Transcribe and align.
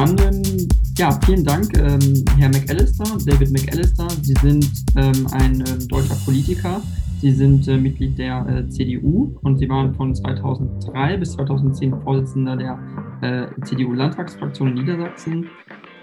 dann, 0.00 0.16
ähm, 0.18 0.68
ja, 0.96 1.18
vielen 1.26 1.44
Dank, 1.44 1.76
ähm, 1.76 2.24
Herr 2.38 2.48
McAllister, 2.48 3.04
David 3.26 3.50
McAllister. 3.52 4.08
Sie 4.22 4.34
sind 4.40 4.66
ähm, 4.96 5.26
ein 5.32 5.60
äh, 5.60 5.86
deutscher 5.88 6.14
Politiker. 6.24 6.80
Sie 7.20 7.32
sind 7.32 7.68
äh, 7.68 7.76
Mitglied 7.76 8.18
der 8.18 8.46
äh, 8.48 8.68
CDU 8.70 9.36
und 9.42 9.58
Sie 9.58 9.68
waren 9.68 9.94
von 9.94 10.14
2003 10.14 11.18
bis 11.18 11.32
2010 11.32 12.00
Vorsitzender 12.00 12.56
der 12.56 12.78
äh, 13.20 13.64
CDU-Landtagsfraktion 13.64 14.68
in 14.68 14.74
Niedersachsen. 14.74 15.50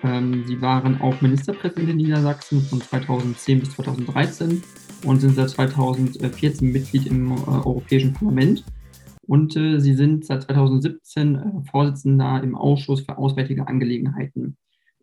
Ähm, 0.04 0.44
Sie 0.46 0.62
waren 0.62 1.02
auch 1.02 1.20
Ministerpräsident 1.22 1.90
in 1.90 1.98
Niedersachsen 1.98 2.62
von 2.62 2.80
2010 2.80 3.60
bis 3.62 3.72
2013 3.72 4.62
und 5.06 5.22
sind 5.22 5.36
seit 5.36 5.50
2014 5.50 6.72
Mitglied 6.72 7.08
im 7.08 7.32
äh, 7.32 7.36
Europäischen 7.48 8.14
Parlament. 8.14 8.64
Und 9.28 9.56
äh, 9.58 9.80
Sie 9.80 9.94
sind 9.94 10.26
seit 10.26 10.44
2017 10.44 11.36
äh, 11.36 11.70
Vorsitzender 11.70 12.42
im 12.42 12.56
Ausschuss 12.56 13.02
für 13.02 13.18
Auswärtige 13.18 13.68
Angelegenheiten. 13.68 14.58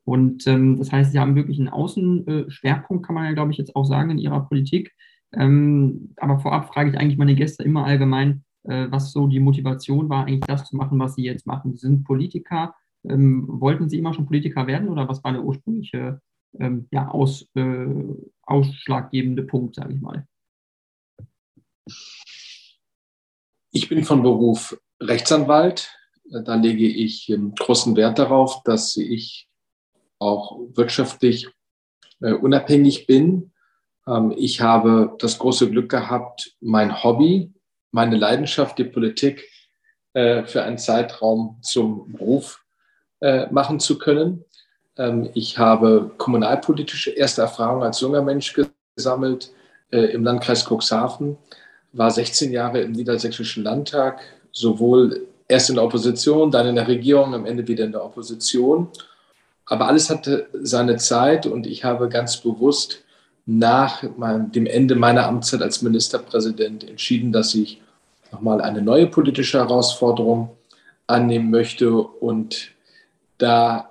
Und 0.05 0.47
ähm, 0.47 0.77
das 0.77 0.93
heißt, 0.93 1.13
Sie 1.13 1.19
haben 1.19 1.37
wirklich 1.37 1.59
einen 1.59 1.69
Außenschwerpunkt, 1.69 3.07
kann 3.07 3.15
man 3.15 3.25
ja, 3.25 3.33
glaube 3.33 3.53
ich, 3.53 3.59
jetzt 3.59 3.77
auch 3.77 3.85
sagen, 3.85 4.11
in 4.11 4.19
Ihrer 4.19 4.47
Politik. 4.47 4.95
Ähm, 5.33 6.15
aber 6.17 6.39
vorab 6.39 6.73
frage 6.73 6.91
ich 6.91 6.99
eigentlich 6.99 7.19
meine 7.19 7.35
Gäste 7.35 7.63
immer 7.65 7.85
allgemein, 7.85 8.45
äh, 8.65 8.87
was 8.91 9.13
so 9.13 9.27
die 9.27 9.41
Motivation 9.41 10.09
war, 10.09 10.27
eigentlich 10.27 10.41
das 10.41 10.67
zu 10.67 10.77
machen, 10.77 10.99
was 10.99 11.15
Sie 11.15 11.25
jetzt 11.25 11.47
machen. 11.47 11.77
Sie 11.77 11.87
sind 11.87 12.05
Politiker. 12.05 12.75
Ähm, 13.05 13.45
wollten 13.47 13.89
Sie 13.89 13.99
immer 13.99 14.15
schon 14.15 14.27
Politiker 14.27 14.67
werden 14.67 14.89
oder 14.89 15.09
was 15.09 15.23
war 15.23 15.33
der 15.33 15.45
ursprüngliche 15.45 16.21
ähm, 16.59 16.87
ja, 16.91 17.09
aus, 17.09 17.49
äh, 17.55 17.87
ausschlaggebende 18.43 19.43
Punkt, 19.43 19.75
sage 19.75 19.95
ich 19.95 20.01
mal? 20.01 20.27
Ich 23.77 23.89
bin 23.89 24.05
von 24.05 24.23
Beruf 24.23 24.81
Rechtsanwalt. 25.01 25.91
Da 26.31 26.55
lege 26.55 26.87
ich 26.87 27.29
ähm, 27.29 27.57
großen 27.57 27.97
Wert 27.97 28.21
darauf, 28.21 28.63
dass 28.63 28.97
ich 28.97 29.49
auch 30.21 30.61
wirtschaftlich 30.75 31.49
äh, 32.21 32.35
unabhängig 32.35 33.09
bin. 33.09 33.53
Ähm, 34.07 34.33
ich 34.37 34.61
habe 34.61 35.17
das 35.19 35.41
große 35.41 35.69
Glück 35.71 35.91
gehabt, 35.91 36.55
mein 36.61 37.03
Hobby, 37.03 37.53
meine 37.91 38.17
Leidenschaft, 38.17 38.79
die 38.79 38.85
Politik 38.85 39.45
äh, 40.13 40.45
für 40.45 40.63
einen 40.63 40.79
Zeitraum 40.79 41.59
zum 41.61 42.13
Beruf 42.13 42.65
äh, 43.23 43.51
machen 43.51 43.81
zu 43.81 43.99
können. 43.99 44.45
Ähm, 44.97 45.31
ich 45.35 45.59
habe 45.59 46.13
kommunalpolitische 46.17 47.11
erste 47.11 47.43
Erfahrungen 47.43 47.83
als 47.83 48.01
junger 48.01 48.23
Mensch 48.23 48.57
gesammelt 48.95 49.53
im 49.91 50.25
Landkreis 50.25 50.65
Cuxhaven 50.65 51.39
war 51.95 52.11
16 52.11 52.53
Jahre 52.53 52.81
im 52.81 52.93
Niedersächsischen 52.93 53.65
Landtag, 53.65 54.21
sowohl 54.53 55.27
erst 55.49 55.71
in 55.71 55.77
der 55.77 55.85
Opposition, 55.85 56.51
dann 56.51 56.67
in 56.67 56.75
der 56.75 56.89
Regierung, 56.89 57.35
am 57.35 57.47
Ende 57.47 57.67
wieder 57.67 57.85
in 57.85 57.93
der 57.93 58.05
Opposition. 58.05 58.89
Aber 59.67 59.89
alles 59.89 60.11
hatte 60.11 60.49
seine 60.53 60.97
Zeit 60.97 61.47
und 61.47 61.67
ich 61.67 61.85
habe 61.85 62.09
ganz 62.09 62.37
bewusst 62.39 63.03
nach 63.47 64.03
dem 64.03 64.67
Ende 64.67 64.95
meiner 64.95 65.27
Amtszeit 65.27 65.63
als 65.63 65.83
Ministerpräsident 65.83 66.89
entschieden, 66.89 67.33
dass 67.33 67.55
ich 67.55 67.81
nochmal 68.33 68.61
eine 68.61 68.83
neue 68.83 69.07
politische 69.07 69.59
Herausforderung 69.59 70.51
annehmen 71.07 71.51
möchte. 71.51 71.93
Und 71.93 72.71
da 73.39 73.91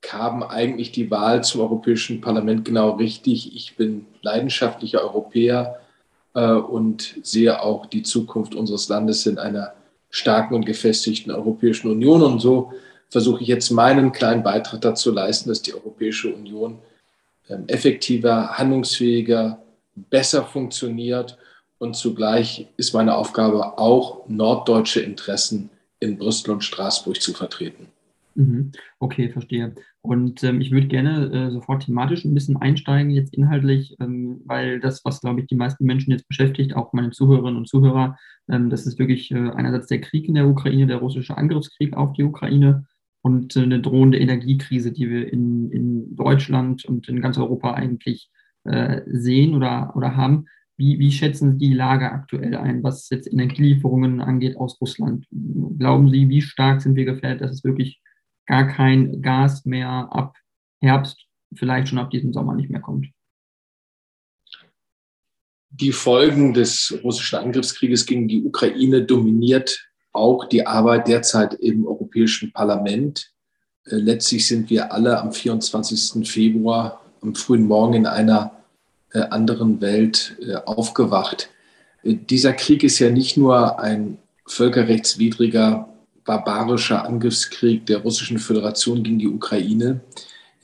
kam 0.00 0.42
eigentlich 0.42 0.92
die 0.92 1.10
Wahl 1.10 1.44
zum 1.44 1.60
Europäischen 1.60 2.20
Parlament 2.20 2.64
genau 2.64 2.92
richtig. 2.92 3.54
Ich 3.54 3.76
bin 3.76 4.06
leidenschaftlicher 4.22 5.02
Europäer 5.02 5.78
und 6.40 7.18
sehe 7.22 7.62
auch 7.62 7.86
die 7.86 8.02
Zukunft 8.02 8.54
unseres 8.54 8.88
Landes 8.88 9.26
in 9.26 9.38
einer 9.38 9.72
starken 10.10 10.54
und 10.54 10.66
gefestigten 10.66 11.32
Europäischen 11.32 11.90
Union. 11.90 12.22
Und 12.22 12.40
so 12.40 12.72
versuche 13.08 13.42
ich 13.42 13.48
jetzt 13.48 13.70
meinen 13.70 14.12
kleinen 14.12 14.42
Beitrag 14.42 14.80
dazu 14.80 15.12
leisten, 15.12 15.48
dass 15.48 15.62
die 15.62 15.74
Europäische 15.74 16.34
Union 16.34 16.78
ähm, 17.48 17.64
effektiver, 17.68 18.58
handlungsfähiger, 18.58 19.62
besser 19.94 20.44
funktioniert. 20.44 21.38
Und 21.78 21.96
zugleich 21.96 22.68
ist 22.76 22.94
meine 22.94 23.16
Aufgabe 23.16 23.78
auch, 23.78 24.26
norddeutsche 24.28 25.00
Interessen 25.00 25.70
in 26.00 26.18
Brüssel 26.18 26.50
und 26.50 26.64
Straßburg 26.64 27.20
zu 27.20 27.32
vertreten. 27.32 27.88
Mhm. 28.36 28.72
Okay, 28.98 29.30
verstehe. 29.30 29.74
Und 30.02 30.44
ähm, 30.44 30.60
ich 30.60 30.70
würde 30.70 30.88
gerne 30.88 31.32
äh, 31.32 31.50
sofort 31.50 31.84
thematisch 31.84 32.24
ein 32.24 32.34
bisschen 32.34 32.58
einsteigen, 32.58 33.10
jetzt 33.10 33.34
inhaltlich, 33.34 33.96
ähm, 33.98 34.42
weil 34.44 34.78
das, 34.78 35.04
was, 35.06 35.22
glaube 35.22 35.40
ich, 35.40 35.46
die 35.46 35.56
meisten 35.56 35.86
Menschen 35.86 36.10
jetzt 36.10 36.28
beschäftigt, 36.28 36.76
auch 36.76 36.92
meine 36.92 37.10
Zuhörerinnen 37.10 37.56
und 37.56 37.68
Zuhörer, 37.68 38.18
ähm, 38.50 38.68
das 38.68 38.86
ist 38.86 38.98
wirklich 38.98 39.30
äh, 39.30 39.50
einerseits 39.50 39.86
der 39.86 40.02
Krieg 40.02 40.28
in 40.28 40.34
der 40.34 40.46
Ukraine, 40.46 40.86
der 40.86 40.98
russische 40.98 41.36
Angriffskrieg 41.36 41.96
auf 41.96 42.12
die 42.12 42.24
Ukraine 42.24 42.84
und 43.22 43.56
äh, 43.56 43.62
eine 43.62 43.80
drohende 43.80 44.18
Energiekrise, 44.18 44.92
die 44.92 45.08
wir 45.08 45.32
in, 45.32 45.70
in 45.70 46.14
Deutschland 46.14 46.84
und 46.84 47.08
in 47.08 47.22
ganz 47.22 47.38
Europa 47.38 47.72
eigentlich 47.72 48.30
äh, 48.64 49.00
sehen 49.06 49.54
oder, 49.54 49.94
oder 49.96 50.14
haben. 50.14 50.44
Wie, 50.76 50.98
wie 50.98 51.10
schätzen 51.10 51.52
Sie 51.52 51.68
die 51.68 51.74
Lage 51.74 52.12
aktuell 52.12 52.54
ein, 52.54 52.82
was 52.82 53.08
jetzt 53.08 53.32
Energielieferungen 53.32 54.20
angeht 54.20 54.58
aus 54.58 54.78
Russland? 54.78 55.26
Glauben 55.30 56.10
Sie, 56.10 56.28
wie 56.28 56.42
stark 56.42 56.82
sind 56.82 56.96
wir 56.96 57.06
gefährdet, 57.06 57.40
dass 57.40 57.52
es 57.52 57.64
wirklich 57.64 58.02
gar 58.46 58.66
kein 58.68 59.22
Gas 59.22 59.64
mehr 59.64 60.08
ab 60.10 60.36
Herbst, 60.80 61.26
vielleicht 61.54 61.88
schon 61.88 61.98
ab 61.98 62.10
diesem 62.10 62.32
Sommer 62.32 62.54
nicht 62.54 62.70
mehr 62.70 62.80
kommt. 62.80 63.08
Die 65.70 65.92
Folgen 65.92 66.54
des 66.54 66.98
russischen 67.04 67.38
Angriffskrieges 67.38 68.06
gegen 68.06 68.28
die 68.28 68.42
Ukraine 68.42 69.02
dominiert 69.02 69.86
auch 70.12 70.46
die 70.46 70.66
Arbeit 70.66 71.08
derzeit 71.08 71.54
im 71.54 71.86
Europäischen 71.86 72.52
Parlament. 72.52 73.32
Äh, 73.84 73.96
letztlich 73.96 74.46
sind 74.46 74.70
wir 74.70 74.92
alle 74.92 75.20
am 75.20 75.32
24. 75.32 76.26
Februar 76.26 77.02
am 77.20 77.34
frühen 77.34 77.66
Morgen 77.66 77.94
in 77.94 78.06
einer 78.06 78.52
äh, 79.12 79.20
anderen 79.20 79.80
Welt 79.80 80.36
äh, 80.40 80.54
aufgewacht. 80.54 81.50
Dieser 82.02 82.52
Krieg 82.52 82.84
ist 82.84 82.98
ja 82.98 83.10
nicht 83.10 83.36
nur 83.36 83.80
ein 83.80 84.18
völkerrechtswidriger 84.46 85.88
barbarischer 86.26 87.04
Angriffskrieg 87.04 87.86
der 87.86 87.98
Russischen 87.98 88.38
Föderation 88.38 89.02
gegen 89.02 89.18
die 89.18 89.28
Ukraine. 89.28 90.00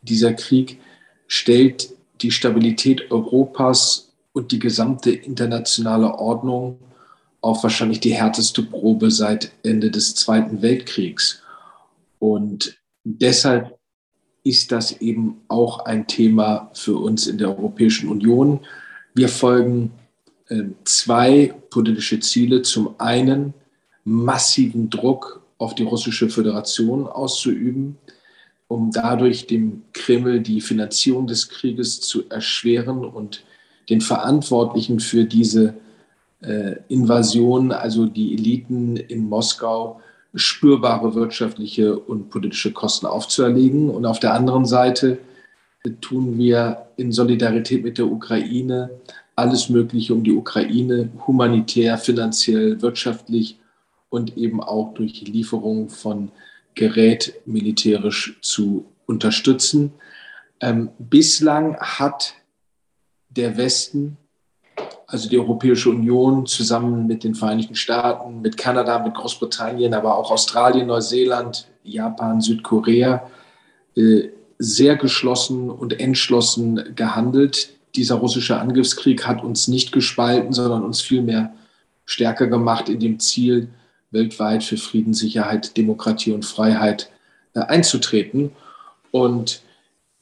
Dieser 0.02 0.34
Krieg 0.34 0.80
stellt 1.28 1.90
die 2.20 2.30
Stabilität 2.30 3.10
Europas 3.10 4.12
und 4.32 4.52
die 4.52 4.58
gesamte 4.58 5.10
internationale 5.10 6.14
Ordnung 6.14 6.78
auf 7.40 7.62
wahrscheinlich 7.62 8.00
die 8.00 8.14
härteste 8.14 8.62
Probe 8.62 9.10
seit 9.10 9.52
Ende 9.62 9.90
des 9.90 10.14
Zweiten 10.14 10.62
Weltkriegs. 10.62 11.42
Und 12.18 12.78
deshalb 13.04 13.78
ist 14.44 14.72
das 14.72 15.00
eben 15.00 15.40
auch 15.48 15.80
ein 15.80 16.06
Thema 16.06 16.70
für 16.74 16.96
uns 16.96 17.26
in 17.26 17.38
der 17.38 17.48
Europäischen 17.48 18.08
Union. 18.08 18.60
Wir 19.14 19.28
folgen 19.28 19.92
äh, 20.48 20.64
zwei 20.84 21.54
politische 21.70 22.20
Ziele. 22.20 22.62
Zum 22.62 22.94
einen 22.98 23.54
massiven 24.04 24.90
Druck 24.90 25.41
auf 25.62 25.74
die 25.74 25.84
russische 25.84 26.28
Föderation 26.28 27.06
auszuüben, 27.06 27.96
um 28.66 28.90
dadurch 28.90 29.46
dem 29.46 29.82
Kreml 29.92 30.40
die 30.40 30.60
Finanzierung 30.60 31.26
des 31.26 31.48
Krieges 31.48 32.00
zu 32.00 32.28
erschweren 32.28 33.04
und 33.04 33.44
den 33.88 34.00
Verantwortlichen 34.00 34.98
für 34.98 35.24
diese 35.24 35.74
äh, 36.40 36.76
Invasion, 36.88 37.70
also 37.70 38.06
die 38.06 38.34
Eliten 38.34 38.96
in 38.96 39.28
Moskau, 39.28 40.00
spürbare 40.34 41.14
wirtschaftliche 41.14 41.96
und 41.96 42.30
politische 42.30 42.72
Kosten 42.72 43.06
aufzuerlegen. 43.06 43.90
Und 43.90 44.04
auf 44.04 44.18
der 44.18 44.34
anderen 44.34 44.64
Seite 44.64 45.18
tun 46.00 46.38
wir 46.38 46.86
in 46.96 47.12
Solidarität 47.12 47.84
mit 47.84 47.98
der 47.98 48.06
Ukraine 48.06 48.90
alles 49.36 49.68
Mögliche, 49.68 50.14
um 50.14 50.24
die 50.24 50.32
Ukraine 50.32 51.10
humanitär, 51.26 51.98
finanziell, 51.98 52.80
wirtschaftlich 52.82 53.58
und 54.12 54.36
eben 54.36 54.62
auch 54.62 54.92
durch 54.92 55.22
Lieferung 55.22 55.88
von 55.88 56.30
Gerät 56.74 57.40
militärisch 57.46 58.38
zu 58.42 58.84
unterstützen. 59.06 59.94
Ähm, 60.60 60.90
bislang 60.98 61.78
hat 61.78 62.34
der 63.30 63.56
Westen, 63.56 64.18
also 65.06 65.30
die 65.30 65.38
Europäische 65.38 65.88
Union 65.88 66.44
zusammen 66.44 67.06
mit 67.06 67.24
den 67.24 67.34
Vereinigten 67.34 67.74
Staaten, 67.74 68.42
mit 68.42 68.58
Kanada, 68.58 68.98
mit 68.98 69.14
Großbritannien, 69.14 69.94
aber 69.94 70.18
auch 70.18 70.30
Australien, 70.30 70.88
Neuseeland, 70.88 71.68
Japan, 71.82 72.42
Südkorea, 72.42 73.30
äh, 73.96 74.28
sehr 74.58 74.96
geschlossen 74.96 75.70
und 75.70 75.98
entschlossen 76.00 76.94
gehandelt. 76.94 77.70
Dieser 77.94 78.16
russische 78.16 78.58
Angriffskrieg 78.58 79.26
hat 79.26 79.42
uns 79.42 79.68
nicht 79.68 79.90
gespalten, 79.90 80.52
sondern 80.52 80.84
uns 80.84 81.00
vielmehr 81.00 81.54
stärker 82.04 82.46
gemacht 82.46 82.90
in 82.90 83.00
dem 83.00 83.18
Ziel, 83.18 83.70
weltweit 84.12 84.62
für 84.62 84.76
Frieden, 84.76 85.14
Sicherheit, 85.14 85.76
Demokratie 85.76 86.32
und 86.32 86.44
Freiheit 86.44 87.10
äh, 87.54 87.60
einzutreten. 87.60 88.52
Und 89.10 89.62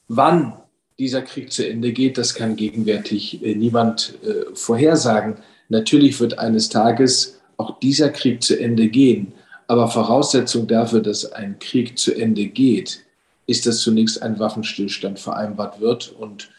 wann 0.07 0.53
dieser 0.97 1.21
Krieg 1.21 1.51
zu 1.51 1.67
Ende 1.67 1.91
geht, 1.91 2.17
das 2.17 2.33
kann 2.33 2.55
gegenwärtig 2.55 3.43
äh, 3.43 3.55
niemand 3.55 4.15
äh, 4.23 4.53
vorhersagen. 4.55 5.37
Natürlich 5.69 6.19
wird 6.19 6.39
eines 6.39 6.69
Tages 6.69 7.39
auch 7.57 7.79
dieser 7.79 8.09
Krieg 8.09 8.41
zu 8.41 8.59
Ende 8.59 8.87
gehen. 8.87 9.33
Aber 9.67 9.87
Voraussetzung 9.87 10.67
dafür, 10.67 11.01
dass 11.01 11.31
ein 11.31 11.59
Krieg 11.59 11.97
zu 11.97 12.13
Ende 12.13 12.47
geht, 12.47 13.03
ist, 13.45 13.65
dass 13.65 13.79
zunächst 13.79 14.21
ein 14.21 14.39
Waffenstillstand 14.39 15.19
vereinbart 15.19 15.79
wird. 15.79 16.11
Und 16.11 16.49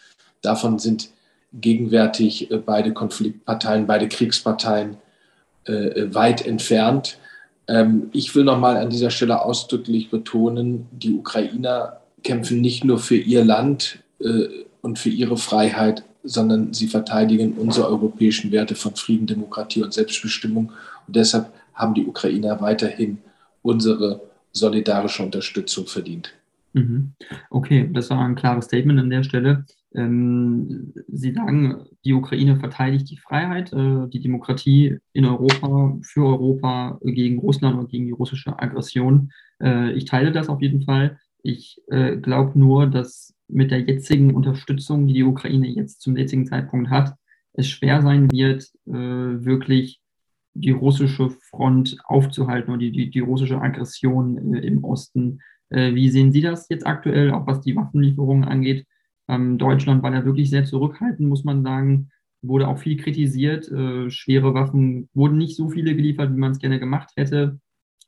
davon 0.41 0.79
sind 0.79 1.09
gegenwärtig 1.53 2.49
beide 2.65 2.93
Konfliktparteien, 2.93 3.85
beide 3.85 4.07
Kriegsparteien 4.07 4.97
weit 5.65 6.45
entfernt. 6.47 7.19
Ähm, 7.67 8.09
ich 8.11 8.35
will 8.35 8.43
nochmal 8.43 8.77
an 8.77 8.89
dieser 8.89 9.09
Stelle 9.09 9.41
ausdrücklich 9.41 10.09
betonen, 10.09 10.87
die 10.91 11.13
Ukrainer 11.13 12.01
kämpfen 12.23 12.61
nicht 12.61 12.83
nur 12.83 12.99
für 12.99 13.17
ihr 13.17 13.43
Land 13.43 13.99
äh, 14.19 14.47
und 14.81 14.99
für 14.99 15.09
ihre 15.09 15.37
Freiheit, 15.37 16.03
sondern 16.23 16.73
sie 16.73 16.87
verteidigen 16.87 17.53
unsere 17.53 17.87
europäischen 17.87 18.51
Werte 18.51 18.75
von 18.75 18.95
Frieden, 18.95 19.27
Demokratie 19.27 19.83
und 19.83 19.93
Selbstbestimmung. 19.93 20.71
Und 21.07 21.15
deshalb 21.15 21.51
haben 21.73 21.93
die 21.93 22.05
Ukrainer 22.05 22.61
weiterhin 22.61 23.17
unsere 23.61 24.21
solidarische 24.51 25.23
Unterstützung 25.23 25.87
verdient. 25.87 26.33
Mhm. 26.73 27.13
Okay, 27.49 27.89
das 27.91 28.09
war 28.09 28.19
ein 28.19 28.35
klares 28.35 28.65
Statement 28.65 28.99
an 28.99 29.09
der 29.09 29.23
Stelle. 29.23 29.65
Ähm, 29.95 30.93
sie 31.07 31.33
sagen, 31.33 31.85
die 32.03 32.13
Ukraine 32.13 32.57
verteidigt 32.57 33.09
die 33.09 33.17
Freiheit, 33.17 33.71
äh, 33.73 34.07
die 34.09 34.21
Demokratie 34.21 34.97
in 35.13 35.25
Europa, 35.25 35.97
für 36.01 36.25
Europa 36.25 36.99
gegen 37.03 37.39
Russland 37.39 37.77
und 37.77 37.89
gegen 37.89 38.05
die 38.05 38.11
russische 38.11 38.57
Aggression. 38.59 39.31
Äh, 39.61 39.91
ich 39.93 40.05
teile 40.05 40.31
das 40.31 40.49
auf 40.49 40.61
jeden 40.61 40.83
Fall. 40.83 41.19
Ich 41.43 41.79
äh, 41.89 42.17
glaube 42.17 42.57
nur, 42.57 42.87
dass 42.87 43.35
mit 43.47 43.71
der 43.71 43.81
jetzigen 43.81 44.33
Unterstützung, 44.33 45.05
die 45.05 45.13
die 45.13 45.23
Ukraine 45.23 45.67
jetzt 45.67 46.01
zum 46.01 46.17
jetzigen 46.17 46.47
Zeitpunkt 46.47 46.89
hat, 46.89 47.13
es 47.55 47.69
schwer 47.69 48.01
sein 48.01 48.31
wird, 48.31 48.71
wirklich 48.85 50.01
die 50.55 50.71
russische 50.71 51.29
Front 51.29 51.97
aufzuhalten 52.05 52.73
und 52.73 52.79
die, 52.79 52.91
die, 52.91 53.11
die 53.11 53.19
russische 53.19 53.61
Aggression 53.61 54.55
im 54.55 54.83
Osten. 54.83 55.39
wie 55.69 56.09
sehen 56.09 56.31
Sie 56.31 56.41
das 56.41 56.67
jetzt 56.69 56.87
aktuell, 56.87 57.29
auch 57.29 57.45
was 57.45 57.61
die 57.61 57.75
Waffenlieferungen 57.75 58.43
angeht? 58.43 58.87
Ähm, 59.27 59.57
Deutschland 59.57 60.03
war 60.03 60.11
da 60.11 60.25
wirklich 60.25 60.49
sehr 60.49 60.65
zurückhaltend, 60.65 61.27
muss 61.27 61.43
man 61.43 61.63
sagen. 61.63 62.09
Wurde 62.41 62.67
auch 62.67 62.77
viel 62.77 62.97
kritisiert. 62.97 63.71
Äh, 63.71 64.09
schwere 64.09 64.53
Waffen 64.53 65.09
wurden 65.13 65.37
nicht 65.37 65.55
so 65.55 65.69
viele 65.69 65.95
geliefert, 65.95 66.33
wie 66.33 66.39
man 66.39 66.51
es 66.51 66.59
gerne 66.59 66.79
gemacht 66.79 67.11
hätte. 67.15 67.59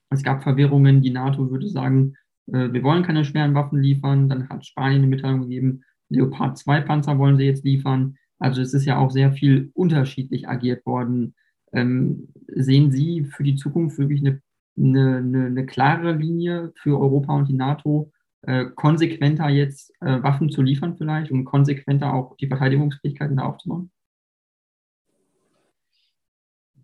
Es 0.10 0.24
gab 0.24 0.44
Verwirrungen. 0.44 1.02
Die 1.02 1.12
NATO 1.12 1.50
würde 1.50 1.70
sagen, 1.70 2.16
äh, 2.48 2.72
wir 2.72 2.84
wollen 2.84 3.04
keine 3.04 3.26
schweren 3.26 3.54
Waffen 3.54 3.82
liefern. 3.82 4.30
Dann 4.30 4.50
hat 4.50 4.66
Spanien 4.66 5.00
eine 5.00 5.08
Mitteilung 5.08 5.42
gegeben, 5.42 5.84
Leopard 6.10 6.58
2 6.58 6.82
Panzer 6.82 7.18
wollen 7.18 7.38
sie 7.38 7.46
jetzt 7.46 7.64
liefern. 7.64 8.18
Also 8.40 8.62
es 8.62 8.74
ist 8.74 8.86
ja 8.86 8.98
auch 8.98 9.12
sehr 9.12 9.32
viel 9.32 9.72
unterschiedlich 9.74 10.48
agiert 10.48 10.86
worden. 10.86 11.36
Ähm, 11.72 12.30
sehen 12.48 12.92
Sie 12.92 13.26
für 13.26 13.44
die 13.44 13.56
Zukunft 13.56 13.98
wirklich 13.98 14.22
eine, 14.22 14.42
eine, 14.78 15.46
eine, 15.46 15.66
klare 15.66 16.14
Linie 16.14 16.72
für 16.76 17.00
Europa 17.00 17.36
und 17.36 17.50
die 17.50 17.54
NATO, 17.54 18.12
äh, 18.48 18.66
konsequenter 18.76 19.50
jetzt 19.50 19.92
äh, 20.02 20.22
Waffen 20.24 20.50
zu 20.50 20.62
liefern 20.62 20.98
vielleicht, 20.98 21.32
um 21.32 21.46
konsequenter 21.46 22.14
auch 22.14 22.36
die 22.38 22.48
Verteidigungsfähigkeiten 22.48 23.40
aufzubauen? 23.40 23.92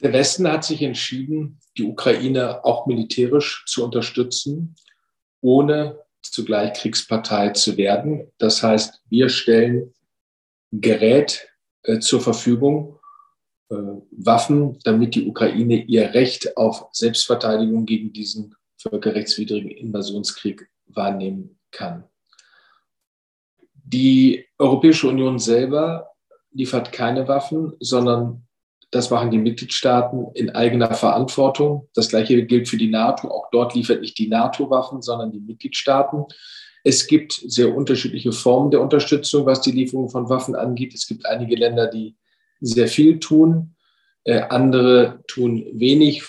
Der 0.02 0.14
Westen 0.14 0.48
hat 0.52 0.64
sich 0.64 0.82
entschieden, 0.82 1.60
die 1.78 1.84
Ukraine 1.84 2.66
auch 2.66 2.88
militärisch 2.88 3.64
zu 3.68 3.86
unterstützen, 3.86 4.76
ohne 5.42 6.00
zugleich 6.24 6.74
Kriegspartei 6.74 7.50
zu 7.50 7.78
werden. 7.78 8.32
Das 8.38 8.64
heißt, 8.64 9.02
wir 9.10 9.30
stellen 9.30 9.94
Gerät 10.72 11.48
äh, 11.84 12.00
zur 12.00 12.22
Verfügung, 12.22 13.00
äh, 13.70 13.76
Waffen, 14.12 14.80
damit 14.84 15.16
die 15.16 15.28
Ukraine 15.28 15.84
ihr 15.84 16.14
Recht 16.14 16.58
auf 16.58 16.88
Selbstverteidigung 16.94 17.86
gegen 17.86 18.12
diesen 18.12 18.56
völkerrechtswidrigen 18.78 19.72
Invasionskrieg 19.72 20.68
wahrnehmen 20.96 21.60
kann. 21.72 22.04
Die 23.74 24.46
Europäische 24.58 25.08
Union 25.08 25.40
selber 25.40 26.12
liefert 26.52 26.92
keine 26.92 27.28
Waffen, 27.28 27.74
sondern 27.80 28.48
das 28.92 29.10
machen 29.10 29.32
die 29.32 29.38
Mitgliedstaaten 29.38 30.28
in 30.34 30.50
eigener 30.50 30.94
Verantwortung. 30.94 31.88
Das 31.94 32.10
gleiche 32.10 32.46
gilt 32.46 32.68
für 32.68 32.78
die 32.78 32.90
NATO. 32.90 33.30
Auch 33.30 33.50
dort 33.52 33.74
liefert 33.74 34.02
nicht 34.02 34.18
die 34.18 34.28
NATO 34.28 34.70
Waffen, 34.70 35.02
sondern 35.02 35.32
die 35.32 35.40
Mitgliedstaaten. 35.40 36.26
Es 36.84 37.08
gibt 37.08 37.34
sehr 37.34 37.74
unterschiedliche 37.74 38.34
Formen 38.34 38.72
der 38.72 38.82
Unterstützung, 38.82 39.46
was 39.46 39.62
die 39.62 39.72
Lieferung 39.72 40.10
von 40.10 40.28
Waffen 40.30 40.56
angeht. 40.56 40.94
Es 40.94 41.08
gibt 41.08 41.26
einige 41.26 41.56
Länder, 41.56 41.88
die 41.88 42.18
sehr 42.60 42.88
viel 42.88 43.20
tun. 43.20 43.76
Äh, 44.24 44.42
andere 44.42 45.24
tun 45.28 45.66
wenig, 45.74 46.24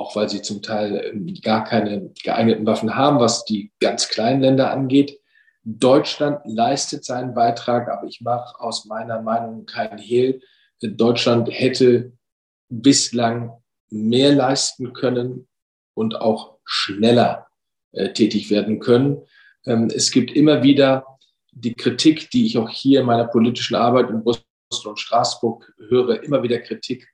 auch 0.00 0.16
weil 0.16 0.28
sie 0.30 0.40
zum 0.40 0.62
Teil 0.62 1.12
ähm, 1.12 1.32
gar 1.42 1.64
keine 1.64 2.10
geeigneten 2.24 2.66
Waffen 2.66 2.96
haben, 2.96 3.20
was 3.20 3.44
die 3.44 3.70
ganz 3.80 4.08
kleinen 4.08 4.40
Länder 4.40 4.72
angeht. 4.72 5.20
Deutschland 5.62 6.40
leistet 6.46 7.04
seinen 7.04 7.34
Beitrag, 7.34 7.88
aber 7.88 8.06
ich 8.06 8.22
mache 8.22 8.58
aus 8.58 8.86
meiner 8.86 9.20
Meinung 9.20 9.66
keinen 9.66 9.98
Hehl. 9.98 10.40
Deutschland 10.80 11.50
hätte 11.50 12.12
bislang 12.70 13.52
mehr 13.90 14.32
leisten 14.32 14.94
können 14.94 15.46
und 15.94 16.16
auch 16.16 16.56
schneller 16.64 17.48
äh, 17.92 18.12
tätig 18.14 18.50
werden 18.50 18.80
können. 18.80 19.18
Ähm, 19.66 19.90
es 19.94 20.10
gibt 20.10 20.30
immer 20.32 20.62
wieder 20.62 21.04
die 21.52 21.74
Kritik, 21.74 22.30
die 22.30 22.46
ich 22.46 22.56
auch 22.56 22.70
hier 22.70 23.00
in 23.00 23.06
meiner 23.06 23.26
politischen 23.26 23.74
Arbeit 23.74 24.08
in 24.08 24.24
Brüssel 24.24 24.44
und 24.86 24.98
Straßburg 24.98 25.74
höre, 25.88 26.22
immer 26.22 26.42
wieder 26.42 26.60
Kritik 26.60 27.06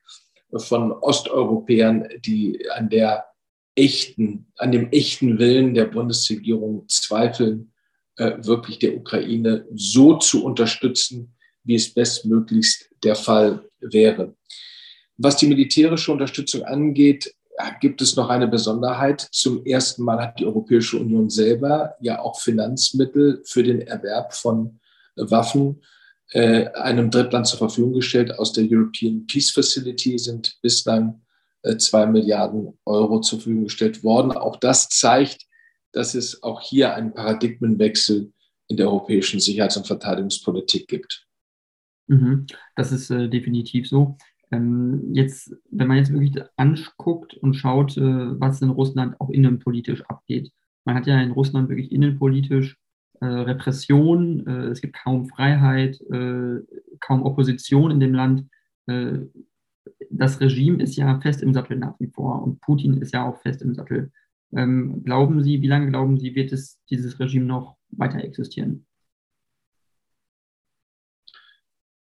von 0.59 0.93
Osteuropäern, 0.93 2.09
die 2.25 2.69
an 2.71 2.89
der 2.89 3.27
echten, 3.75 4.47
an 4.57 4.73
dem 4.73 4.91
echten 4.91 5.39
Willen 5.39 5.75
der 5.75 5.87
Bundesregierung 5.87 6.89
zweifeln, 6.89 7.73
äh, 8.17 8.33
wirklich 8.39 8.79
der 8.79 8.97
Ukraine 8.97 9.67
so 9.75 10.17
zu 10.17 10.45
unterstützen, 10.45 11.35
wie 11.65 11.75
es 11.75 11.93
bestmöglichst 11.93 12.91
der 13.05 13.17
Fall 13.17 13.69
wäre. 13.81 14.35
Was 15.19 15.37
die 15.37 15.47
militärische 15.47 16.13
Unterstützung 16.13 16.63
angeht, 16.63 17.35
gibt 17.81 18.03
es 18.03 18.17
noch 18.17 18.29
eine 18.29 18.49
Besonderheit. 18.49 19.29
Zum 19.33 19.65
ersten 19.65 20.03
Mal 20.03 20.21
hat 20.21 20.39
die 20.39 20.47
Europäische 20.47 20.99
Union 20.99 21.31
selber 21.31 21.95
ja 22.01 22.21
auch 22.21 22.41
Finanzmittel 22.41 23.43
für 23.47 23.63
den 23.63 23.81
Erwerb 23.81 24.35
von 24.35 24.79
Waffen 25.17 25.83
äh, 26.33 26.67
einem 26.73 27.11
Drittland 27.11 27.47
zur 27.47 27.59
Verfügung 27.59 27.95
gestellt. 27.95 28.39
Aus 28.39 28.53
der 28.53 28.67
European 28.69 29.27
Peace 29.27 29.51
Facility 29.51 30.19
sind 30.19 30.59
bislang 30.63 31.23
äh, 31.63 31.77
zwei 31.77 32.07
Milliarden 32.07 32.79
Euro 32.85 33.21
zur 33.21 33.39
Verfügung 33.39 33.65
gestellt 33.65 34.03
worden. 34.03 34.33
Auch 34.33 34.57
das 34.57 34.89
zeigt, 34.89 35.47
dass 35.93 36.15
es 36.15 36.43
auch 36.43 36.61
hier 36.61 36.95
einen 36.95 37.15
Paradigmenwechsel 37.15 38.33
in 38.69 38.77
der 38.77 38.89
europäischen 38.89 39.41
Sicherheits- 39.41 39.77
und 39.77 39.87
Verteidigungspolitik 39.87 40.89
gibt. 40.89 41.27
Mhm, 42.09 42.47
das 42.75 42.93
ist 42.93 43.11
äh, 43.11 43.29
definitiv 43.29 43.89
so. 43.89 44.17
Ähm, 44.53 45.11
jetzt, 45.13 45.55
wenn 45.71 45.89
man 45.89 45.97
jetzt 45.97 46.13
wirklich 46.13 46.37
anguckt 46.57 47.35
und 47.35 47.55
schaut, 47.55 47.97
äh, 47.97 48.41
was 48.41 48.63
in 48.63 48.71
Russland 48.71 49.21
auch 49.21 49.31
innenpolitisch 49.31 50.03
abgeht. 50.03 50.53
Man 50.85 50.95
hat 50.95 51.07
ja 51.07 51.21
in 51.21 51.33
Russland 51.33 51.69
wirklich 51.69 51.91
innenpolitisch 51.91 52.77
äh, 53.21 53.27
Repression, 53.27 54.47
äh, 54.47 54.67
es 54.69 54.81
gibt 54.81 54.97
kaum 54.97 55.27
Freiheit, 55.29 56.01
äh, 56.11 56.61
kaum 57.01 57.23
Opposition 57.23 57.91
in 57.91 58.01
dem 58.01 58.15
Land. 58.15 58.49
Äh, 58.87 59.19
das 60.11 60.41
Regime 60.41 60.83
ist 60.83 60.97
ja 60.97 61.21
fest 61.21 61.43
im 61.43 61.55
Sattel 61.55 61.77
nach 61.79 61.99
wie 62.01 62.09
vor 62.09 62.43
und 62.43 62.61
Putin 62.61 63.01
ist 63.01 63.13
ja 63.13 63.27
auch 63.29 63.41
fest 63.43 63.63
im 63.63 63.75
Sattel. 63.75 64.13
Ähm, 64.55 65.03
glauben 65.05 65.43
Sie, 65.43 65.61
wie 65.63 65.67
lange 65.67 65.91
glauben 65.91 66.19
Sie, 66.19 66.35
wird 66.35 66.53
es 66.53 66.81
dieses 66.89 67.19
Regime 67.19 67.47
noch 67.47 67.77
weiter 67.91 68.23
existieren? 68.23 68.87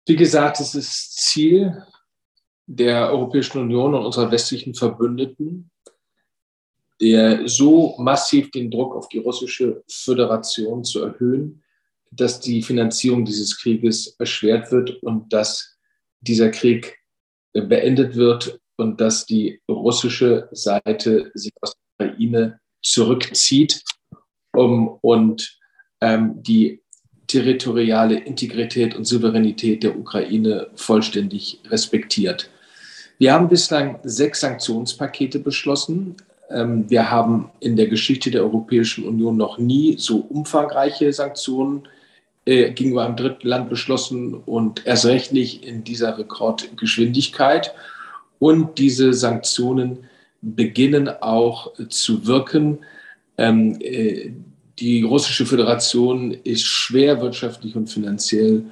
Wie 0.05 0.15
gesagt, 0.15 0.59
es 0.59 0.73
ist 0.73 1.17
Ziel 1.17 1.83
der 2.65 3.09
Europäischen 3.09 3.59
Union 3.59 3.93
und 3.93 4.05
unserer 4.05 4.31
westlichen 4.31 4.73
Verbündeten, 4.73 5.69
der 6.99 7.47
so 7.47 7.95
massiv 7.99 8.51
den 8.51 8.71
Druck 8.71 8.95
auf 8.95 9.07
die 9.09 9.19
russische 9.19 9.83
Föderation 9.89 10.83
zu 10.83 11.03
erhöhen, 11.03 11.63
dass 12.11 12.39
die 12.39 12.61
Finanzierung 12.61 13.25
dieses 13.25 13.57
Krieges 13.57 14.15
erschwert 14.17 14.71
wird 14.71 15.03
und 15.03 15.31
dass 15.31 15.77
dieser 16.21 16.49
Krieg 16.49 16.97
beendet 17.53 18.15
wird 18.15 18.59
und 18.77 19.01
dass 19.01 19.25
die 19.25 19.61
russische 19.69 20.47
Seite 20.51 21.31
sich 21.33 21.51
aus 21.61 21.73
der 21.99 22.09
Ukraine 22.09 22.59
zurückzieht 22.81 23.83
um, 24.53 24.99
und 25.01 25.59
ähm, 26.01 26.41
die 26.43 26.81
territoriale 27.27 28.19
Integrität 28.19 28.95
und 28.95 29.05
Souveränität 29.05 29.83
der 29.83 29.97
Ukraine 29.97 30.69
vollständig 30.75 31.59
respektiert. 31.65 32.49
Wir 33.17 33.33
haben 33.33 33.49
bislang 33.49 33.99
sechs 34.03 34.41
Sanktionspakete 34.41 35.39
beschlossen. 35.39 36.15
Ähm, 36.49 36.89
wir 36.89 37.11
haben 37.11 37.51
in 37.59 37.75
der 37.75 37.87
Geschichte 37.87 38.31
der 38.31 38.43
Europäischen 38.43 39.05
Union 39.05 39.37
noch 39.37 39.57
nie 39.57 39.95
so 39.97 40.19
umfangreiche 40.19 41.11
Sanktionen 41.13 41.87
äh, 42.45 42.71
gegenüber 42.71 43.05
einem 43.05 43.15
dritten 43.15 43.47
Land 43.47 43.69
beschlossen 43.69 44.33
und 44.33 44.85
erst 44.85 45.05
recht 45.05 45.33
nicht 45.33 45.65
in 45.65 45.83
dieser 45.83 46.17
Rekordgeschwindigkeit. 46.17 47.73
Und 48.39 48.77
diese 48.77 49.13
Sanktionen 49.13 50.05
beginnen 50.41 51.09
auch 51.09 51.73
zu 51.89 52.25
wirken. 52.27 52.79
Ähm, 53.37 53.77
äh, 53.81 54.31
die 54.79 55.01
russische 55.01 55.45
Föderation 55.45 56.31
ist 56.31 56.63
schwer 56.63 57.19
wirtschaftlich 57.19 57.75
und 57.75 57.89
finanziell 57.89 58.63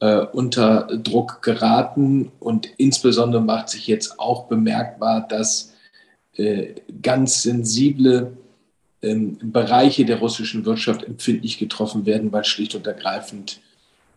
äh, 0.00 0.20
unter 0.32 0.88
Druck 0.96 1.42
geraten 1.42 2.32
und 2.40 2.68
insbesondere 2.78 3.42
macht 3.42 3.68
sich 3.68 3.86
jetzt 3.86 4.18
auch 4.18 4.48
bemerkbar, 4.48 5.26
dass 5.28 5.74
ganz 7.02 7.42
sensible 7.42 8.36
ähm, 9.02 9.38
Bereiche 9.42 10.04
der 10.04 10.18
russischen 10.18 10.64
Wirtschaft 10.66 11.04
empfindlich 11.04 11.58
getroffen 11.58 12.04
werden, 12.06 12.32
weil 12.32 12.44
schlicht 12.44 12.74
und 12.74 12.86
ergreifend 12.86 13.60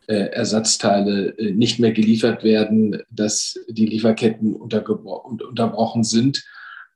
äh, 0.08 0.26
Ersatzteile 0.32 1.30
äh, 1.38 1.52
nicht 1.52 1.80
mehr 1.80 1.94
geliefert 1.94 2.44
werden, 2.44 3.02
dass 3.10 3.58
die 3.70 3.86
Lieferketten 3.86 4.56
unterbrochen 4.56 6.04
sind. 6.04 6.44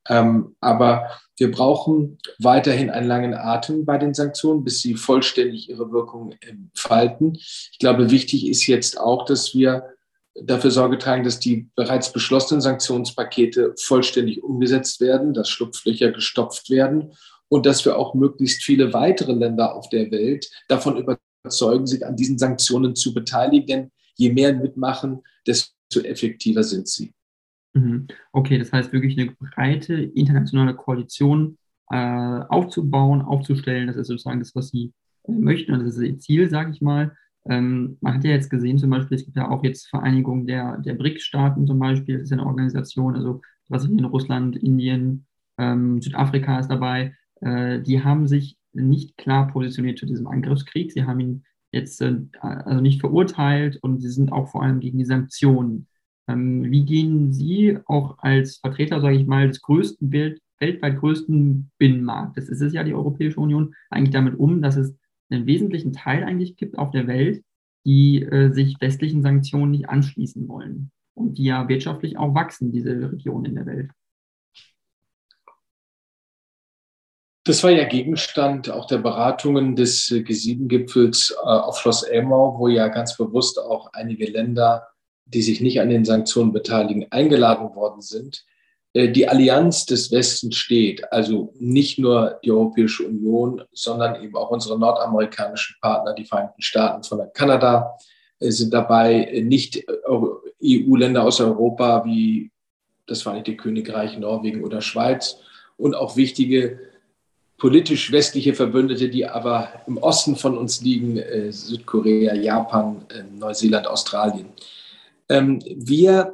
Ähm, 0.09 0.55
aber 0.59 1.09
wir 1.37 1.51
brauchen 1.51 2.17
weiterhin 2.39 2.89
einen 2.89 3.07
langen 3.07 3.33
Atem 3.33 3.85
bei 3.85 3.97
den 3.97 4.13
Sanktionen, 4.13 4.65
bis 4.65 4.81
sie 4.81 4.95
vollständig 4.95 5.69
ihre 5.69 5.91
Wirkung 5.91 6.33
entfalten. 6.41 7.35
Ich 7.35 7.77
glaube, 7.79 8.11
wichtig 8.11 8.47
ist 8.47 8.67
jetzt 8.67 8.99
auch, 8.99 9.23
dass 9.23 9.53
wir 9.53 9.85
dafür 10.43 10.71
Sorge 10.71 10.97
tragen, 10.97 11.23
dass 11.23 11.39
die 11.39 11.69
bereits 11.75 12.11
beschlossenen 12.11 12.61
Sanktionspakete 12.61 13.73
vollständig 13.79 14.43
umgesetzt 14.43 15.01
werden, 15.01 15.33
dass 15.33 15.49
Schlupflöcher 15.49 16.11
gestopft 16.11 16.69
werden 16.69 17.13
und 17.49 17.65
dass 17.65 17.85
wir 17.85 17.97
auch 17.97 18.13
möglichst 18.13 18.63
viele 18.63 18.93
weitere 18.93 19.33
Länder 19.33 19.75
auf 19.75 19.89
der 19.89 20.11
Welt 20.11 20.49
davon 20.67 20.97
überzeugen, 20.97 21.87
sich 21.87 22.05
an 22.05 22.15
diesen 22.15 22.37
Sanktionen 22.37 22.95
zu 22.95 23.13
beteiligen. 23.13 23.67
Denn 23.67 23.91
je 24.15 24.33
mehr 24.33 24.53
mitmachen, 24.53 25.23
desto 25.45 26.01
effektiver 26.01 26.63
sind 26.63 26.87
sie. 26.87 27.13
Mhm. 27.73 28.07
Okay, 28.31 28.57
das 28.57 28.73
heißt 28.73 28.91
wirklich 28.91 29.17
eine 29.17 29.31
breite 29.31 29.93
internationale 29.93 30.75
Koalition 30.75 31.57
äh, 31.91 31.95
aufzubauen, 32.49 33.21
aufzustellen. 33.21 33.87
Das 33.87 33.95
ist 33.95 34.07
sozusagen 34.07 34.39
das, 34.39 34.55
was 34.55 34.69
Sie 34.69 34.93
äh, 35.23 35.31
möchten 35.31 35.73
das 35.73 35.95
ist 35.95 36.01
Ihr 36.01 36.19
Ziel, 36.19 36.49
sage 36.49 36.71
ich 36.71 36.81
mal. 36.81 37.15
Ähm, 37.49 37.97
man 38.01 38.15
hat 38.15 38.23
ja 38.23 38.31
jetzt 38.31 38.49
gesehen, 38.49 38.77
zum 38.77 38.89
Beispiel, 38.89 39.17
es 39.17 39.25
gibt 39.25 39.37
ja 39.37 39.49
auch 39.49 39.63
jetzt 39.63 39.87
Vereinigung 39.87 40.45
der, 40.45 40.77
der 40.79 40.93
BRIC-Staaten 40.93 41.67
zum 41.67 41.79
Beispiel, 41.79 42.15
das 42.15 42.25
ist 42.25 42.33
eine 42.33 42.45
Organisation, 42.45 43.15
also 43.15 43.41
was 43.69 43.85
in 43.85 44.05
Russland, 44.05 44.55
Indien, 44.57 45.25
ähm, 45.57 46.01
Südafrika 46.01 46.59
ist 46.59 46.69
dabei, 46.69 47.15
äh, 47.41 47.81
die 47.81 48.03
haben 48.03 48.27
sich 48.27 48.57
nicht 48.73 49.17
klar 49.17 49.47
positioniert 49.47 49.97
zu 49.97 50.05
diesem 50.05 50.27
Angriffskrieg. 50.27 50.91
Sie 50.91 51.03
haben 51.03 51.19
ihn 51.19 51.43
jetzt 51.71 52.01
äh, 52.01 52.17
also 52.41 52.81
nicht 52.81 53.01
verurteilt 53.01 53.77
und 53.81 54.01
sie 54.01 54.09
sind 54.09 54.31
auch 54.31 54.49
vor 54.49 54.63
allem 54.63 54.79
gegen 54.79 54.97
die 54.97 55.05
Sanktionen. 55.05 55.87
Ähm, 56.27 56.65
wie 56.71 56.85
gehen 56.85 57.31
Sie 57.31 57.77
auch 57.85 58.17
als 58.19 58.57
Vertreter, 58.57 59.01
sage 59.01 59.17
ich 59.17 59.27
mal, 59.27 59.47
des 59.47 59.61
größten 59.61 60.09
Bild, 60.09 60.41
weltweit 60.59 60.97
größten 60.97 61.71
Binnenmarktes, 61.77 62.47
das 62.47 62.61
ist 62.61 62.73
ja 62.73 62.83
die 62.83 62.93
Europäische 62.93 63.39
Union, 63.39 63.75
eigentlich 63.89 64.13
damit 64.13 64.35
um, 64.35 64.61
dass 64.61 64.75
es 64.75 64.95
einen 65.29 65.45
wesentlichen 65.45 65.93
Teil 65.93 66.23
eigentlich 66.23 66.55
gibt 66.55 66.77
auf 66.77 66.91
der 66.91 67.07
Welt, 67.07 67.43
die 67.85 68.21
äh, 68.21 68.51
sich 68.51 68.75
westlichen 68.79 69.21
Sanktionen 69.21 69.71
nicht 69.71 69.89
anschließen 69.89 70.47
wollen 70.47 70.91
und 71.13 71.37
die 71.37 71.45
ja 71.45 71.67
wirtschaftlich 71.67 72.17
auch 72.17 72.33
wachsen, 72.33 72.71
diese 72.71 73.11
Regionen 73.11 73.45
in 73.45 73.55
der 73.55 73.65
Welt? 73.65 73.91
Das 77.47 77.63
war 77.63 77.71
ja 77.71 77.85
Gegenstand 77.85 78.69
auch 78.69 78.87
der 78.87 78.97
Beratungen 78.97 79.77
des 79.77 80.09
G7-Gipfels 80.09 81.31
äh, 81.31 81.45
auf 81.45 81.79
Schloss 81.79 82.03
Elmau, 82.03 82.59
wo 82.59 82.67
ja 82.67 82.89
ganz 82.89 83.15
bewusst 83.15 83.57
auch 83.57 83.93
einige 83.93 84.29
Länder, 84.29 84.89
die 85.23 85.41
sich 85.41 85.61
nicht 85.61 85.79
an 85.79 85.89
den 85.89 86.03
Sanktionen 86.03 86.51
beteiligen, 86.51 87.09
eingeladen 87.09 87.73
worden 87.73 88.01
sind. 88.01 88.45
Äh, 88.97 89.11
die 89.11 89.29
Allianz 89.29 89.85
des 89.85 90.11
Westens 90.11 90.55
steht, 90.55 91.11
also 91.13 91.53
nicht 91.59 91.99
nur 91.99 92.39
die 92.43 92.51
Europäische 92.51 93.03
Union, 93.03 93.61
sondern 93.71 94.23
eben 94.23 94.35
auch 94.35 94.49
unsere 94.49 94.79
nordamerikanischen 94.79 95.75
Partner, 95.79 96.15
die 96.15 96.25
Vereinigten 96.25 96.63
Staaten 96.63 97.03
von 97.03 97.21
Kanada, 97.31 97.95
äh, 98.39 98.49
sind 98.49 98.73
dabei, 98.73 99.43
nicht 99.45 99.85
EU-Länder 100.63 101.23
aus 101.23 101.39
Europa 101.39 102.05
wie 102.05 102.49
das 103.05 103.21
Vereinigte 103.21 103.55
Königreich, 103.55 104.17
Norwegen 104.17 104.63
oder 104.63 104.81
Schweiz 104.81 105.37
und 105.77 105.93
auch 105.93 106.17
wichtige 106.17 106.79
politisch 107.57 108.11
westliche 108.11 108.55
Verbündete, 108.55 109.09
die 109.09 109.27
aber 109.27 109.69
im 109.85 109.97
Osten 109.97 110.35
von 110.35 110.57
uns 110.57 110.81
liegen, 110.81 111.17
äh, 111.17 111.51
Südkorea, 111.51 112.33
Japan, 112.33 113.05
äh, 113.09 113.23
Neuseeland, 113.37 113.85
Australien. 113.87 114.47
Ähm, 115.29 115.59
wir 115.67 116.33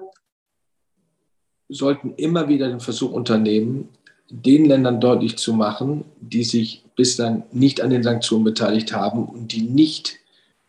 sollten 1.73 2.13
immer 2.15 2.47
wieder 2.47 2.69
den 2.69 2.79
Versuch 2.79 3.11
unternehmen, 3.11 3.89
den 4.29 4.65
Ländern 4.65 4.99
deutlich 4.99 5.37
zu 5.37 5.53
machen, 5.53 6.05
die 6.21 6.43
sich 6.43 6.83
bislang 6.95 7.43
nicht 7.51 7.81
an 7.81 7.89
den 7.89 8.03
Sanktionen 8.03 8.43
beteiligt 8.43 8.93
haben 8.93 9.25
und 9.25 9.51
die 9.51 9.61
nicht 9.61 10.19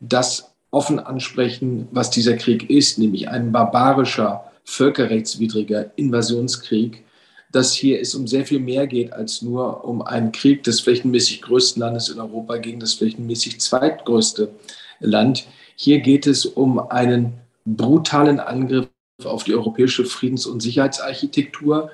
das 0.00 0.54
offen 0.70 0.98
ansprechen, 0.98 1.88
was 1.92 2.10
dieser 2.10 2.36
Krieg 2.36 2.68
ist, 2.68 2.98
nämlich 2.98 3.28
ein 3.28 3.52
barbarischer, 3.52 4.44
völkerrechtswidriger 4.64 5.90
Invasionskrieg, 5.96 7.04
dass 7.52 7.72
hier 7.72 8.00
es 8.00 8.14
um 8.14 8.26
sehr 8.26 8.44
viel 8.44 8.58
mehr 8.58 8.86
geht 8.86 9.12
als 9.12 9.40
nur 9.40 9.84
um 9.84 10.02
einen 10.02 10.32
Krieg 10.32 10.64
des 10.64 10.80
flächenmäßig 10.80 11.42
größten 11.42 11.80
Landes 11.80 12.08
in 12.08 12.18
Europa 12.18 12.56
gegen 12.56 12.80
das 12.80 12.94
flächenmäßig 12.94 13.60
zweitgrößte 13.60 14.50
Land. 14.98 15.46
Hier 15.76 16.00
geht 16.00 16.26
es 16.26 16.44
um 16.44 16.78
einen 16.90 17.34
brutalen 17.64 18.40
Angriff 18.40 18.88
auf 19.22 19.44
die 19.44 19.54
europäische 19.54 20.04
Friedens- 20.04 20.46
und 20.46 20.60
Sicherheitsarchitektur. 20.60 21.90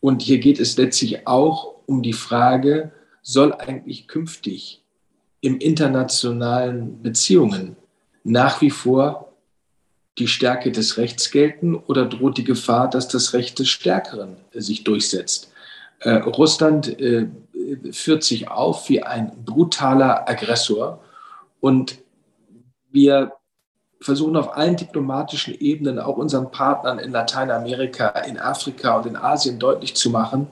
Und 0.00 0.22
hier 0.22 0.38
geht 0.38 0.60
es 0.60 0.76
letztlich 0.76 1.26
auch 1.26 1.74
um 1.86 2.02
die 2.02 2.12
Frage, 2.12 2.92
soll 3.22 3.52
eigentlich 3.52 4.08
künftig 4.08 4.82
im 5.40 5.58
internationalen 5.58 7.02
Beziehungen 7.02 7.76
nach 8.24 8.60
wie 8.60 8.70
vor 8.70 9.32
die 10.18 10.28
Stärke 10.28 10.70
des 10.70 10.98
Rechts 10.98 11.30
gelten 11.30 11.74
oder 11.74 12.04
droht 12.04 12.36
die 12.36 12.44
Gefahr, 12.44 12.90
dass 12.90 13.08
das 13.08 13.32
Recht 13.32 13.58
des 13.58 13.68
Stärkeren 13.68 14.36
sich 14.52 14.84
durchsetzt? 14.84 15.52
Äh, 16.00 16.16
Russland 16.16 17.00
äh, 17.00 17.28
führt 17.90 18.24
sich 18.24 18.48
auf 18.48 18.88
wie 18.88 19.02
ein 19.02 19.44
brutaler 19.44 20.28
Aggressor 20.28 21.02
und 21.60 21.98
wir 22.90 23.32
versuchen 24.00 24.36
auf 24.36 24.56
allen 24.56 24.76
diplomatischen 24.76 25.54
Ebenen, 25.58 25.98
auch 25.98 26.16
unseren 26.16 26.50
Partnern 26.50 26.98
in 26.98 27.12
Lateinamerika, 27.12 28.08
in 28.20 28.38
Afrika 28.38 28.98
und 28.98 29.06
in 29.06 29.16
Asien 29.16 29.58
deutlich 29.58 29.94
zu 29.94 30.10
machen, 30.10 30.48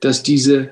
dass 0.00 0.22
diese 0.22 0.70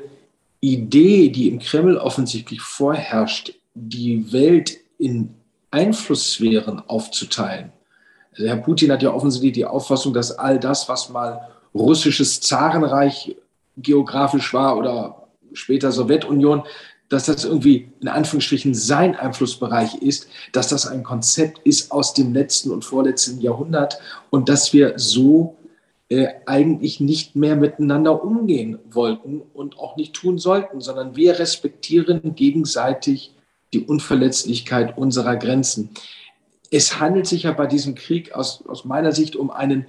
Idee, 0.61 1.29
die 1.29 1.49
im 1.49 1.59
Kreml 1.59 1.99
offensichtlich 1.99 2.63
vorherrscht, 2.63 3.55
die 3.75 4.33
Welt 4.33 4.79
in 4.99 5.35
Einflusssphären 5.71 6.83
aufzuteilen, 6.89 7.73
also 8.37 8.49
Herr 8.49 8.57
Putin 8.57 8.91
hat 8.91 9.03
ja 9.03 9.13
offensichtlich 9.13 9.53
die 9.53 9.65
Auffassung, 9.65 10.13
dass 10.13 10.33
all 10.33 10.59
das, 10.59 10.89
was 10.89 11.09
mal 11.09 11.49
russisches 11.75 12.41
Zarenreich 12.41 13.37
geografisch 13.77 14.53
war 14.53 14.77
oder 14.77 15.29
später 15.53 15.93
Sowjetunion, 15.93 16.65
dass 17.15 17.27
das 17.27 17.45
irgendwie 17.45 17.93
in 18.01 18.09
Anführungsstrichen 18.09 18.75
sein 18.75 19.15
Einflussbereich 19.15 19.95
ist, 20.03 20.27
dass 20.51 20.67
das 20.67 20.89
ein 20.89 21.05
Konzept 21.05 21.61
ist 21.63 21.93
aus 21.93 22.13
dem 22.13 22.35
letzten 22.35 22.73
und 22.73 22.85
vorletzten 22.85 23.41
Jahrhundert 23.41 24.01
und 24.31 24.49
dass 24.49 24.73
wir 24.73 24.95
so 24.97 25.57
äh, 26.09 26.27
eigentlich 26.47 26.99
nicht 26.99 27.37
mehr 27.37 27.55
miteinander 27.55 28.25
umgehen 28.25 28.81
wollten 28.91 29.43
und 29.55 29.79
auch 29.79 29.97
nicht 29.97 30.15
tun 30.15 30.39
sollten, 30.39 30.81
sondern 30.81 31.15
wir 31.15 31.39
respektieren 31.39 32.35
gegenseitig 32.35 33.33
die 33.73 33.85
Unverletzlichkeit 33.85 34.99
unserer 34.99 35.37
Grenzen. 35.37 35.91
Es 36.73 36.99
handelt 36.99 37.29
sich 37.29 37.45
ja 37.45 37.53
bei 37.53 37.69
diesem 37.69 37.95
Krieg 37.95 38.33
aus, 38.35 38.65
aus 38.67 38.85
meiner 38.85 39.13
Sicht 39.13 39.37
um 39.37 39.53
einen 39.53 39.87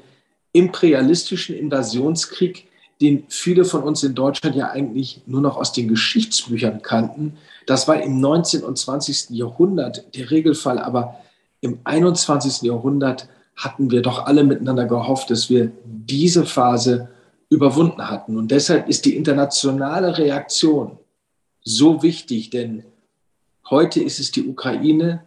imperialistischen 0.51 1.55
Invasionskrieg, 1.55 2.67
den 3.01 3.25
viele 3.27 3.65
von 3.65 3.83
uns 3.83 4.03
in 4.03 4.15
Deutschland 4.15 4.55
ja 4.55 4.69
eigentlich 4.69 5.21
nur 5.25 5.41
noch 5.41 5.57
aus 5.57 5.73
den 5.73 5.87
Geschichtsbüchern 5.87 6.81
kannten. 6.81 7.37
Das 7.65 7.87
war 7.87 8.01
im 8.01 8.19
19. 8.19 8.63
und 8.63 8.77
20. 8.77 9.31
Jahrhundert 9.31 10.15
der 10.15 10.31
Regelfall, 10.31 10.79
aber 10.79 11.15
im 11.61 11.79
21. 11.83 12.61
Jahrhundert 12.61 13.27
hatten 13.55 13.91
wir 13.91 14.01
doch 14.01 14.25
alle 14.25 14.43
miteinander 14.43 14.85
gehofft, 14.85 15.29
dass 15.29 15.49
wir 15.49 15.71
diese 15.85 16.45
Phase 16.45 17.09
überwunden 17.49 18.09
hatten. 18.09 18.37
Und 18.37 18.51
deshalb 18.51 18.87
ist 18.87 19.05
die 19.05 19.15
internationale 19.15 20.17
Reaktion 20.17 20.97
so 21.63 22.03
wichtig, 22.03 22.49
denn 22.49 22.83
heute 23.69 24.01
ist 24.01 24.19
es 24.19 24.31
die 24.31 24.47
Ukraine, 24.47 25.23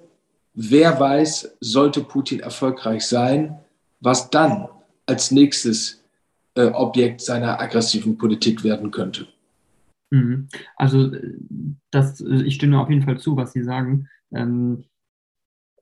Wer 0.60 0.98
weiß, 0.98 1.56
sollte 1.60 2.02
Putin 2.02 2.40
erfolgreich 2.40 3.06
sein, 3.06 3.60
was 4.00 4.28
dann 4.28 4.66
als 5.06 5.30
nächstes 5.30 5.92
äh, 5.92 5.97
Objekt 6.66 7.20
seiner 7.20 7.60
aggressiven 7.60 8.18
Politik 8.18 8.64
werden 8.64 8.90
könnte. 8.90 9.26
Mhm. 10.10 10.48
Also 10.76 11.10
das, 11.90 12.20
ich 12.20 12.54
stimme 12.54 12.80
auf 12.80 12.90
jeden 12.90 13.02
Fall 13.02 13.18
zu, 13.18 13.36
was 13.36 13.52
Sie 13.52 13.62
sagen. 13.62 14.08
Ähm, 14.32 14.84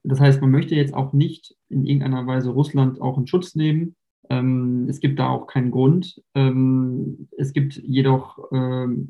das 0.03 0.21
heißt, 0.21 0.41
man 0.41 0.51
möchte 0.51 0.75
jetzt 0.75 0.95
auch 0.95 1.13
nicht 1.13 1.55
in 1.69 1.85
irgendeiner 1.85 2.27
Weise 2.27 2.51
Russland 2.51 3.01
auch 3.01 3.19
in 3.19 3.27
Schutz 3.27 3.55
nehmen. 3.55 3.97
Ähm, 4.29 4.87
es 4.89 5.01
gibt 5.01 5.19
da 5.19 5.29
auch 5.29 5.47
keinen 5.47 5.71
Grund. 5.71 6.23
Ähm, 6.35 7.29
es 7.37 7.53
gibt 7.53 7.77
jedoch 7.77 8.39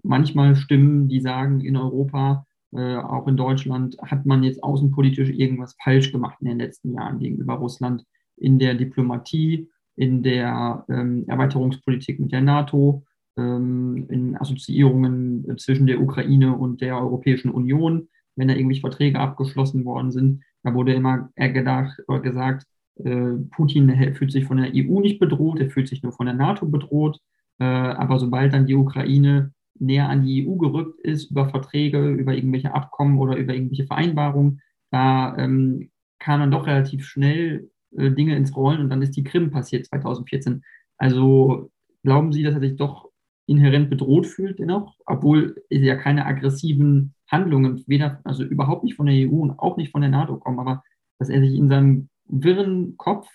manchmal 0.03 0.57
Stimmen, 0.57 1.09
die 1.09 1.21
sagen 1.21 1.61
in 1.61 1.77
Europa, 1.77 2.47
äh, 2.73 2.97
auch 2.97 3.27
in 3.27 3.37
Deutschland, 3.37 3.97
hat 4.03 4.27
man 4.27 4.43
jetzt 4.43 4.63
außenpolitisch 4.63 5.31
irgendwas 5.31 5.77
falsch 5.83 6.13
gemacht 6.13 6.39
in 6.41 6.49
den 6.49 6.59
letzten 6.59 6.93
Jahren 6.93 7.19
gegenüber 7.19 7.55
Russland 7.55 8.05
in 8.37 8.59
der 8.59 8.75
Diplomatie, 8.75 9.71
in 9.97 10.23
der 10.23 10.85
ähm, 10.89 11.25
Erweiterungspolitik 11.27 12.21
mit 12.21 12.33
der 12.33 12.43
NATO, 12.43 13.05
ähm, 13.37 14.07
in 14.09 14.37
Assoziierungen 14.37 15.59
zwischen 15.59 15.87
der 15.87 16.01
Ukraine 16.01 16.57
und 16.57 16.81
der 16.81 16.99
Europäischen 16.99 17.51
Union, 17.51 18.09
wenn 18.37 18.49
da 18.49 18.55
irgendwelche 18.55 18.83
Verträge 18.83 19.19
abgeschlossen 19.19 19.85
worden 19.85 20.11
sind. 20.13 20.43
Da 20.63 20.75
wurde 20.75 20.95
immer 20.95 21.31
gedacht 21.37 21.99
oder 22.09 22.21
gesagt, 22.21 22.65
äh, 23.05 23.33
Putin 23.51 24.15
fühlt 24.15 24.33
sich 24.33 24.45
von 24.45 24.59
der 24.59 24.73
EU 24.75 25.01
nicht 25.01 25.19
bedroht, 25.19 25.61
er 25.61 25.71
fühlt 25.71 25.89
sich 25.89 26.03
nur 26.03 26.13
von 26.13 26.27
der 26.27 26.35
NATO 26.35 26.67
bedroht. 26.67 27.19
Äh, 27.59 27.65
aber 27.65 28.19
sobald 28.19 28.53
dann 28.53 28.67
die 28.67 28.75
Ukraine 28.75 29.53
näher 29.79 30.09
an 30.09 30.23
die 30.23 30.47
EU 30.47 30.57
gerückt 30.57 31.01
ist, 31.01 31.31
über 31.31 31.49
Verträge, 31.49 32.11
über 32.11 32.35
irgendwelche 32.35 32.75
Abkommen 32.75 33.19
oder 33.19 33.37
über 33.37 33.55
irgendwelche 33.55 33.87
Vereinbarungen, 33.87 34.61
da 34.91 35.37
ähm, 35.37 35.91
kam 36.19 36.41
dann 36.41 36.51
doch 36.51 36.67
relativ 36.67 37.05
schnell 37.07 37.71
äh, 37.97 38.11
Dinge 38.11 38.37
ins 38.37 38.55
Rollen 38.57 38.81
und 38.81 38.91
dann 38.91 39.03
ist 39.03 39.17
die 39.17 39.25
Krim 39.25 39.51
passiert 39.51 39.87
2014. 39.87 40.63
Also 40.99 41.71
glauben 42.03 42.33
Sie, 42.33 42.43
dass 42.43 42.55
er 42.55 42.61
sich 42.61 42.77
doch 42.77 43.11
inhärent 43.47 43.91
bedroht 43.91 44.27
fühlt 44.27 44.59
dennoch, 44.59 44.97
obwohl 45.07 45.63
ja 45.71 45.97
keine 45.97 46.27
aggressiven 46.27 47.15
Handlungen, 47.29 47.85
weder, 47.87 48.21
also 48.25 48.43
überhaupt 48.45 48.85
nicht 48.85 48.97
von 48.97 49.07
der 49.07 49.29
EU 49.29 49.37
und 49.37 49.59
auch 49.59 49.77
nicht 49.77 49.93
von 49.93 50.01
der 50.01 50.11
NATO 50.11 50.37
kommen, 50.37 50.59
aber 50.59 50.83
dass 51.19 51.29
er 51.29 51.41
sich 51.41 51.55
in 51.55 51.69
seinem 51.69 52.09
wirren 52.27 52.97
Kopf 52.97 53.29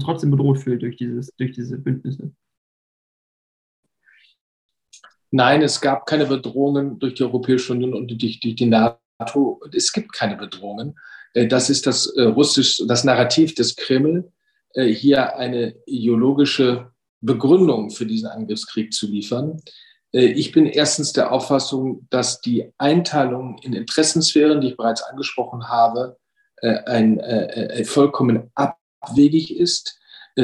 trotzdem 0.00 0.30
bedroht 0.30 0.58
fühlt 0.58 0.82
durch, 0.82 0.96
dieses, 0.96 1.34
durch 1.36 1.52
diese 1.52 1.78
Bündnisse. 1.78 2.32
Nein, 5.30 5.62
es 5.62 5.80
gab 5.80 6.06
keine 6.06 6.26
Bedrohungen 6.26 6.98
durch 6.98 7.14
die 7.14 7.22
Europäische 7.22 7.72
Union 7.72 7.94
und 7.94 8.08
durch, 8.08 8.40
durch 8.40 8.54
die 8.54 8.66
NATO. 8.66 9.60
Es 9.72 9.92
gibt 9.92 10.12
keine 10.12 10.36
Bedrohungen. 10.36 10.94
Äh, 11.34 11.46
das 11.46 11.70
ist 11.70 11.86
das 11.86 12.06
äh, 12.16 12.22
russisch, 12.22 12.82
das 12.86 13.04
Narrativ 13.04 13.54
des 13.54 13.76
Kreml, 13.76 14.30
äh, 14.74 14.86
hier 14.86 15.36
eine 15.36 15.74
ideologische 15.86 16.90
Begründung 17.20 17.90
für 17.90 18.06
diesen 18.06 18.28
Angriffskrieg 18.28 18.92
zu 18.92 19.06
liefern. 19.06 19.62
Ich 20.14 20.52
bin 20.52 20.66
erstens 20.66 21.12
der 21.12 21.32
Auffassung, 21.32 22.06
dass 22.10 22.40
die 22.40 22.70
Einteilung 22.76 23.58
in 23.62 23.72
Interessensphären, 23.72 24.60
die 24.60 24.70
ich 24.70 24.76
bereits 24.76 25.02
angesprochen 25.02 25.68
habe, 25.68 26.18
ein, 26.60 27.20
ein 27.20 27.84
vollkommen 27.84 28.50
abwegig 28.54 29.56
ist. 29.56 30.00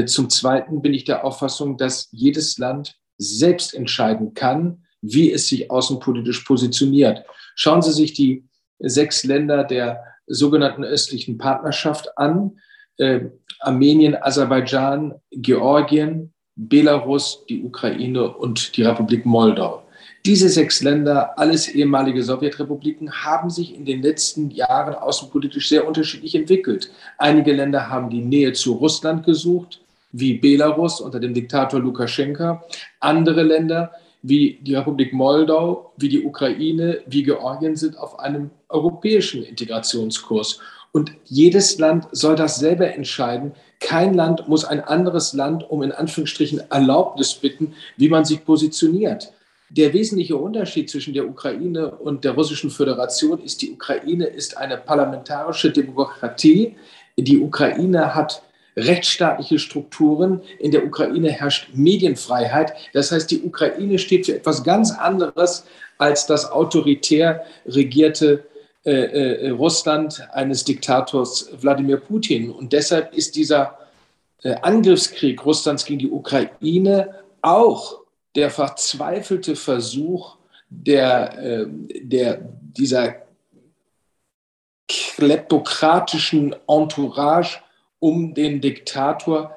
Zum 0.07 0.30
Zweiten 0.30 0.80
bin 0.83 0.95
ich 0.95 1.04
der 1.04 1.25
Auffassung, 1.25 1.76
dass 1.76 2.09
jedes 2.12 2.59
Land 2.59 2.97
selbst 3.18 3.75
entscheiden 3.75 4.33
kann, 4.35 4.85
wie 5.02 5.33
es 5.33 5.49
sich 5.49 5.71
außenpolitisch 5.71 6.45
positioniert. 6.45 7.25
Schauen 7.57 7.83
Sie 7.83 7.92
sich 7.92 8.14
die 8.14 8.49
sechs 8.78 9.25
Länder 9.25 9.64
der 9.64 10.02
sogenannten 10.28 10.85
östlichen 10.85 11.38
Partnerschaft 11.38 12.16
an. 12.16 12.58
Äh, 12.97 13.26
Armenien, 13.61 14.16
Aserbaidschan, 14.20 15.14
Georgien, 15.32 16.32
Belarus, 16.54 17.44
die 17.49 17.62
Ukraine 17.62 18.28
und 18.37 18.76
die 18.76 18.82
Republik 18.82 19.25
Moldau. 19.25 19.82
Diese 20.26 20.49
sechs 20.49 20.82
Länder, 20.82 21.38
alles 21.38 21.68
ehemalige 21.68 22.23
Sowjetrepubliken, 22.23 23.11
haben 23.25 23.50
sich 23.50 23.75
in 23.75 23.85
den 23.85 24.02
letzten 24.02 24.50
Jahren 24.50 24.94
außenpolitisch 24.94 25.68
sehr 25.68 25.87
unterschiedlich 25.87 26.35
entwickelt. 26.35 26.90
Einige 27.16 27.52
Länder 27.52 27.88
haben 27.88 28.11
die 28.11 28.20
Nähe 28.20 28.52
zu 28.52 28.75
Russland 28.75 29.25
gesucht, 29.25 29.80
wie 30.12 30.35
Belarus 30.35 31.00
unter 31.00 31.20
dem 31.20 31.35
Diktator 31.35 31.80
Lukaschenka. 31.80 32.64
Andere 33.00 33.43
Länder 33.43 33.93
wie 34.28 34.58
die 34.62 34.75
Republik 34.75 35.12
Moldau, 35.12 35.93
wie 35.97 36.08
die 36.08 36.25
Ukraine, 36.25 37.00
wie 37.06 37.23
Georgien 37.23 37.76
sind 37.76 37.97
auf 37.97 38.19
einem 38.19 38.50
europäischen 38.69 39.43
Integrationskurs. 39.43 40.60
Und 40.93 41.12
jedes 41.25 41.78
Land 41.78 42.06
soll 42.12 42.36
das 42.36 42.58
selber 42.58 42.93
entscheiden. 42.93 43.52
Kein 43.80 44.14
Land 44.14 44.49
muss 44.49 44.64
ein 44.64 44.80
anderes 44.80 45.32
Land 45.32 45.69
um 45.71 45.82
in 45.82 45.93
Anführungsstrichen 45.93 46.62
Erlaubnis 46.71 47.34
bitten, 47.34 47.75
wie 47.97 48.08
man 48.08 48.25
sich 48.25 48.45
positioniert. 48.45 49.32
Der 49.71 49.93
wesentliche 49.93 50.36
Unterschied 50.36 50.88
zwischen 50.91 51.12
der 51.12 51.28
Ukraine 51.28 51.91
und 51.91 52.25
der 52.25 52.32
Russischen 52.32 52.71
Föderation 52.71 53.38
ist, 53.43 53.60
die 53.60 53.73
Ukraine 53.73 54.25
ist 54.25 54.56
eine 54.56 54.78
parlamentarische 54.78 55.71
Demokratie. 55.71 56.76
Die 57.19 57.38
Ukraine 57.38 58.14
hat 58.14 58.43
rechtsstaatliche 58.78 59.58
Strukturen. 59.58 60.43
In 60.58 60.71
der 60.71 60.84
Ukraine 60.84 61.30
herrscht 61.30 61.71
Medienfreiheit. 61.75 62.73
Das 62.93 63.12
heißt, 63.12 63.30
die 63.30 63.43
Ukraine 63.43 63.99
steht 63.99 64.26
für 64.26 64.36
etwas 64.36 64.62
ganz 64.64 64.91
anderes 64.93 65.64
als 65.99 66.26
das 66.26 66.50
autoritär 66.50 67.45
regierte 67.67 68.45
äh, 68.84 68.91
äh, 68.91 69.50
Russland 69.50 70.26
eines 70.32 70.64
Diktators 70.64 71.50
Wladimir 71.60 71.99
Putin. 71.99 72.50
Und 72.50 72.73
deshalb 72.73 73.12
ist 73.14 73.34
dieser 73.34 73.76
äh, 74.43 74.54
Angriffskrieg 74.62 75.45
Russlands 75.45 75.84
gegen 75.84 75.99
die 75.99 76.10
Ukraine 76.10 77.14
auch 77.43 77.99
der 78.36 78.50
verzweifelte 78.50 79.56
Versuch 79.56 80.36
der, 80.71 81.38
äh, 81.38 81.67
der, 82.02 82.41
dieser 82.60 83.17
kleptokratischen 84.88 86.54
Entourage 86.69 87.58
um 88.00 88.34
den 88.34 88.61
Diktator 88.61 89.54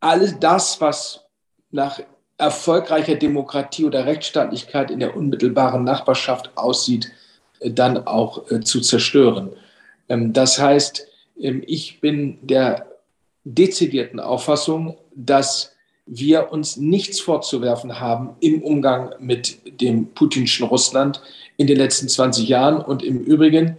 alles 0.00 0.38
das, 0.40 0.80
was 0.80 1.24
nach 1.70 2.00
erfolgreicher 2.38 3.16
Demokratie 3.16 3.84
oder 3.84 4.06
Rechtsstaatlichkeit 4.06 4.90
in 4.90 4.98
der 4.98 5.14
unmittelbaren 5.14 5.84
Nachbarschaft 5.84 6.56
aussieht, 6.56 7.12
äh, 7.60 7.70
dann 7.70 8.06
auch 8.06 8.50
äh, 8.50 8.60
zu 8.60 8.80
zerstören. 8.80 9.50
Ähm, 10.08 10.32
das 10.32 10.58
heißt, 10.58 11.06
ähm, 11.38 11.62
ich 11.66 12.00
bin 12.00 12.38
der 12.42 12.86
dezidierten 13.44 14.20
Auffassung, 14.20 14.96
dass 15.14 15.72
wir 16.06 16.50
uns 16.50 16.76
nichts 16.76 17.20
vorzuwerfen 17.20 18.00
haben 18.00 18.30
im 18.40 18.62
Umgang 18.62 19.14
mit 19.20 19.80
dem 19.80 20.06
putinschen 20.12 20.66
Russland 20.66 21.22
in 21.56 21.66
den 21.66 21.76
letzten 21.76 22.08
20 22.08 22.48
Jahren 22.48 22.80
und 22.80 23.02
im 23.02 23.20
Übrigen 23.20 23.76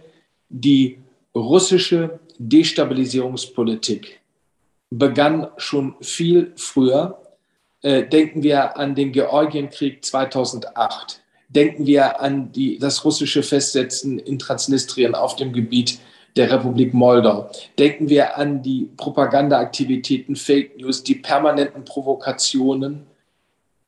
die 0.48 0.98
russische 1.34 2.20
Destabilisierungspolitik 2.48 4.20
begann 4.90 5.48
schon 5.56 5.94
viel 6.00 6.52
früher. 6.56 7.18
Äh, 7.82 8.04
denken 8.04 8.42
wir 8.42 8.76
an 8.76 8.94
den 8.94 9.12
Georgienkrieg 9.12 10.04
2008. 10.04 11.22
Denken 11.48 11.86
wir 11.86 12.20
an 12.20 12.50
die, 12.52 12.78
das 12.78 13.04
russische 13.04 13.42
Festsetzen 13.42 14.18
in 14.18 14.38
Transnistrien 14.38 15.14
auf 15.14 15.36
dem 15.36 15.52
Gebiet 15.52 15.98
der 16.36 16.50
Republik 16.50 16.94
Moldau. 16.94 17.50
Denken 17.78 18.08
wir 18.08 18.36
an 18.36 18.62
die 18.62 18.88
Propagandaaktivitäten, 18.96 20.34
Fake 20.34 20.78
News, 20.78 21.02
die 21.02 21.16
permanenten 21.16 21.84
Provokationen. 21.84 23.06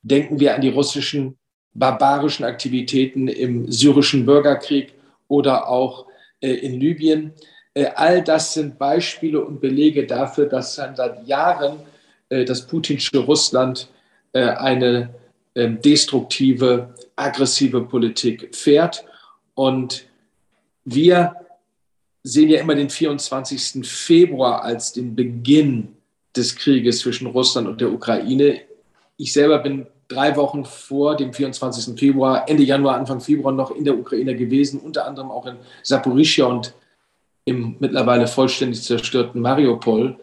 Denken 0.03 0.38
wir 0.38 0.55
an 0.55 0.61
die 0.61 0.69
russischen 0.69 1.37
barbarischen 1.73 2.45
Aktivitäten 2.45 3.29
im 3.29 3.71
syrischen 3.71 4.27
Bürgerkrieg 4.27 4.95
oder 5.29 5.69
auch 5.69 6.07
äh, 6.40 6.53
in 6.53 6.79
Libyen. 6.79 7.33
Äh, 7.75 7.87
all 7.97 8.23
das 8.23 8.55
sind 8.55 8.79
Beispiele 8.79 9.45
und 9.45 9.61
Belege 9.61 10.07
dafür, 10.07 10.47
dass 10.47 10.77
seit 10.77 11.27
Jahren 11.27 11.81
äh, 12.29 12.45
das 12.45 12.67
putinsche 12.67 13.19
Russland 13.19 13.89
äh, 14.33 14.43
eine 14.43 15.11
ähm, 15.55 15.81
destruktive, 15.81 16.95
aggressive 17.17 17.83
Politik 17.83 18.55
fährt. 18.55 19.05
Und 19.55 20.07
wir 20.85 21.35
sehen 22.23 22.49
ja 22.49 22.61
immer 22.61 22.75
den 22.75 22.91
24. 22.91 23.87
Februar 23.87 24.63
als 24.63 24.93
den 24.93 25.15
Beginn 25.15 25.97
des 26.37 26.57
Krieges 26.57 27.01
zwischen 27.01 27.27
Russland 27.27 27.69
und 27.69 27.81
der 27.81 27.93
Ukraine. 27.93 28.63
Ich 29.17 29.33
selber 29.33 29.59
bin 29.59 29.87
drei 30.09 30.35
Wochen 30.37 30.65
vor 30.65 31.17
dem 31.17 31.33
24. 31.33 31.99
Februar, 31.99 32.49
Ende 32.49 32.63
Januar, 32.63 32.97
Anfang 32.97 33.21
Februar 33.21 33.53
noch 33.53 33.71
in 33.71 33.85
der 33.85 33.97
Ukraine 33.97 34.35
gewesen, 34.35 34.81
unter 34.81 35.07
anderem 35.07 35.31
auch 35.31 35.47
in 35.47 35.57
Saporischia 35.83 36.47
und 36.47 36.75
im 37.45 37.77
mittlerweile 37.79 38.27
vollständig 38.27 38.83
zerstörten 38.83 39.41
Mariupol. 39.41 40.19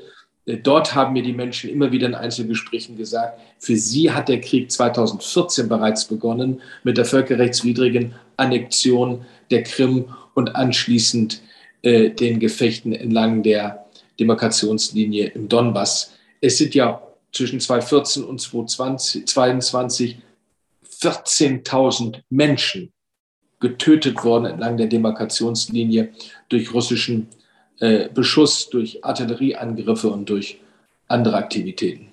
Äh, 0.45 0.57
dort 0.57 0.95
haben 0.95 1.13
mir 1.13 1.23
die 1.23 1.33
Menschen 1.33 1.69
immer 1.69 1.91
wieder 1.91 2.07
in 2.07 2.15
Einzelgesprächen 2.15 2.97
gesagt, 2.97 3.39
für 3.59 3.75
sie 3.75 4.11
hat 4.11 4.29
der 4.29 4.41
Krieg 4.41 4.71
2014 4.71 5.69
bereits 5.69 6.05
begonnen 6.05 6.61
mit 6.83 6.97
der 6.97 7.05
völkerrechtswidrigen 7.05 8.15
Annexion 8.37 9.25
der 9.51 9.63
Krim 9.63 10.05
und 10.33 10.55
anschließend 10.55 11.41
äh, 11.83 12.09
den 12.09 12.39
Gefechten 12.39 12.93
entlang 12.93 13.43
der 13.43 13.85
Demarkationslinie 14.19 15.27
im 15.27 15.47
Donbass. 15.47 16.13
Es 16.41 16.57
sind 16.57 16.75
ja 16.75 17.01
zwischen 17.31 17.59
2014 17.59 18.23
und 18.23 18.39
2022 18.39 20.17
14.000 21.01 22.21
Menschen 22.29 22.91
getötet 23.61 24.23
worden 24.25 24.45
entlang 24.45 24.75
der 24.75 24.87
Demarkationslinie 24.87 26.09
durch 26.49 26.73
russischen 26.73 27.27
äh, 27.79 28.09
Beschuss, 28.13 28.69
durch 28.69 29.03
Artillerieangriffe 29.05 30.09
und 30.09 30.29
durch 30.29 30.59
andere 31.07 31.37
Aktivitäten. 31.37 32.07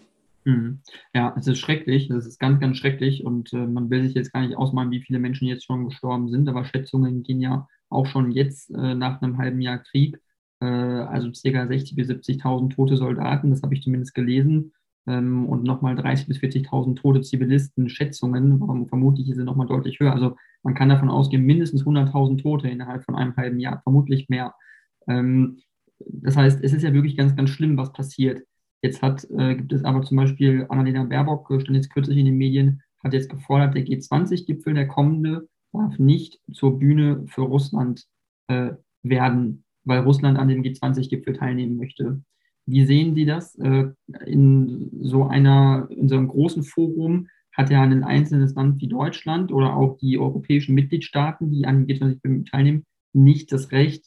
Hm. 0.45 0.79
Ja, 1.15 1.35
es 1.37 1.47
ist 1.47 1.59
schrecklich, 1.59 2.09
es 2.11 2.27
ist 2.27 2.39
ganz, 2.39 2.61
ganz 2.61 2.79
schrecklich 2.79 3.25
und 3.25 3.53
äh, 3.53 3.67
man 3.67 3.91
will 3.91 4.05
sich 4.05 4.15
jetzt 4.15 4.33
gar 4.33 4.47
nicht 4.47 4.57
ausmalen, 4.57 4.91
wie 4.91 5.03
viele 5.03 5.19
Menschen 5.19 5.47
jetzt 5.49 5.65
schon 5.65 5.89
gestorben 5.89 6.31
sind, 6.31 6.49
aber 6.49 6.65
Schätzungen 6.65 7.23
gehen 7.23 7.41
ja 7.41 7.67
auch 7.91 8.07
schon 8.07 8.31
jetzt 8.31 8.71
äh, 8.71 8.95
nach 8.95 9.21
einem 9.21 9.39
halben 9.39 9.61
Jahr 9.61 9.79
Krieg, 9.79 10.19
äh, 10.61 10.65
also 10.65 11.29
ca. 11.29 11.49
60.000 11.49 11.95
bis 11.97 12.09
70.000 12.09 12.75
tote 12.75 12.97
Soldaten, 12.97 13.51
das 13.51 13.63
habe 13.63 13.75
ich 13.75 13.83
zumindest 13.83 14.15
gelesen, 14.15 14.73
ähm, 15.09 15.47
und 15.47 15.65
nochmal 15.65 15.95
30.000 15.95 16.29
bis 16.29 16.39
40.000 16.39 16.97
tote 16.97 17.23
Zivilisten, 17.23 17.89
Schätzungen, 17.89 18.59
vermutlich 18.89 19.29
ist 19.29 19.39
es 19.39 19.45
nochmal 19.45 19.67
deutlich 19.67 19.99
höher, 19.99 20.13
also 20.13 20.37
man 20.63 20.75
kann 20.75 20.89
davon 20.89 21.09
ausgehen, 21.09 21.45
mindestens 21.45 21.85
100.000 21.85 22.43
Tote 22.43 22.69
innerhalb 22.69 23.05
von 23.05 23.15
einem 23.17 23.37
halben 23.37 23.59
Jahr, 23.59 23.81
vermutlich 23.83 24.29
mehr. 24.29 24.55
Ähm, 25.09 25.59
das 25.99 26.37
heißt, 26.37 26.63
es 26.63 26.73
ist 26.73 26.83
ja 26.83 26.93
wirklich 26.93 27.17
ganz, 27.17 27.35
ganz 27.35 27.51
schlimm, 27.51 27.77
was 27.77 27.93
passiert. 27.93 28.43
Jetzt 28.83 29.03
hat, 29.03 29.27
äh, 29.31 29.57
gibt 29.57 29.73
es 29.73 29.85
aber 29.85 30.03
zum 30.03 30.17
Beispiel 30.17 30.67
Annalena 30.69 31.05
Baerbock, 31.05 31.61
stand 31.61 31.77
jetzt 31.77 31.93
kürzlich 31.93 32.19
in 32.19 32.27
den 32.27 32.37
Medien, 32.37 32.83
hat 33.03 33.13
jetzt 33.13 33.31
gefordert, 33.31 33.75
der 33.75 33.85
G20-Gipfel, 33.85 34.75
der 34.75 34.87
kommende, 34.87 35.49
darf 35.73 35.99
nicht 35.99 36.41
zur 36.53 36.79
Bühne 36.79 37.25
für 37.27 37.43
Russland 37.43 38.05
äh, 38.49 38.73
werden, 39.03 39.65
weil 39.85 40.01
Russland 40.01 40.39
an 40.39 40.49
dem 40.49 40.63
G20-Gipfel 40.63 41.35
teilnehmen 41.35 41.77
möchte. 41.77 42.23
Wie 42.71 42.85
sehen 42.85 43.15
Sie 43.15 43.25
das? 43.25 43.55
Äh, 43.57 43.89
in 44.27 44.91
so 45.01 45.25
einer, 45.25 45.89
in 45.91 46.09
so 46.09 46.17
einem 46.17 46.29
großen 46.29 46.63
Forum 46.63 47.29
hat 47.53 47.71
ja 47.71 47.83
ein 47.83 48.05
einzelnes 48.05 48.55
Land 48.55 48.81
wie 48.81 48.89
Deutschland 48.89 49.51
oder 49.51 49.75
auch 49.75 49.97
die 49.97 50.19
europäischen 50.19 50.75
Mitgliedstaaten, 50.75 51.51
die 51.51 51.65
an 51.65 51.87
dem 51.87 51.97
G20-Gipfel 51.97 52.45
teilnehmen, 52.45 52.85
nicht 53.15 53.53
das 53.53 53.73
Recht, 53.73 54.05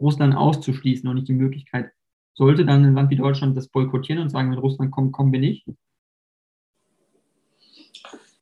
Russland 0.00 0.36
auszuschließen 0.36 1.08
und 1.08 1.16
nicht 1.16 1.28
die 1.28 1.34
Möglichkeit, 1.34 1.90
sollte 2.34 2.64
dann 2.64 2.84
ein 2.84 2.94
Land 2.94 3.10
wie 3.10 3.16
Deutschland 3.16 3.56
das 3.56 3.68
boykottieren 3.68 4.22
und 4.22 4.28
sagen, 4.28 4.50
wenn 4.50 4.58
Russland 4.58 4.92
kommt, 4.92 5.12
kommen 5.12 5.32
wir 5.32 5.40
nicht? 5.40 5.66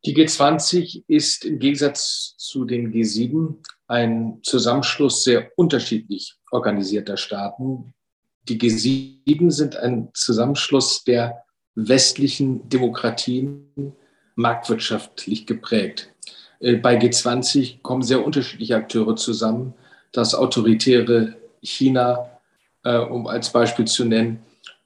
Die 0.05 0.15
G20 0.15 1.05
ist 1.07 1.45
im 1.47 1.59
Gegensatz 1.59 2.35
zu 2.37 2.67
den 2.67 2.93
G7 2.93 3.57
ein 3.87 4.39
Zusammenschluss 4.43 5.25
sehr 5.25 5.51
unterschiedlich 5.57 6.35
organisierter 6.51 7.17
Staaten. 7.17 7.95
Die 8.49 8.59
G7 8.59 9.51
sind 9.51 9.77
ein 9.77 10.09
Zusammenschluss 10.15 11.05
der 11.05 11.45
westlichen 11.75 12.69
Demokratien, 12.69 13.95
marktwirtschaftlich 14.35 15.47
geprägt. 15.47 16.13
Äh, 16.61 16.77
bei 16.77 16.99
G20 16.99 17.83
kommen 17.83 18.03
sehr 18.03 18.25
unterschiedliche 18.25 18.77
Akteure 18.77 19.17
zusammen. 19.17 19.75
Das 20.13 20.35
autoritäre 20.35 21.37
China, 21.63 22.31
äh, 22.85 22.97
um 22.99 23.27
als 23.27 23.53
Beispiel 23.53 23.87
zu 23.87 24.05
nennen, 24.05 24.41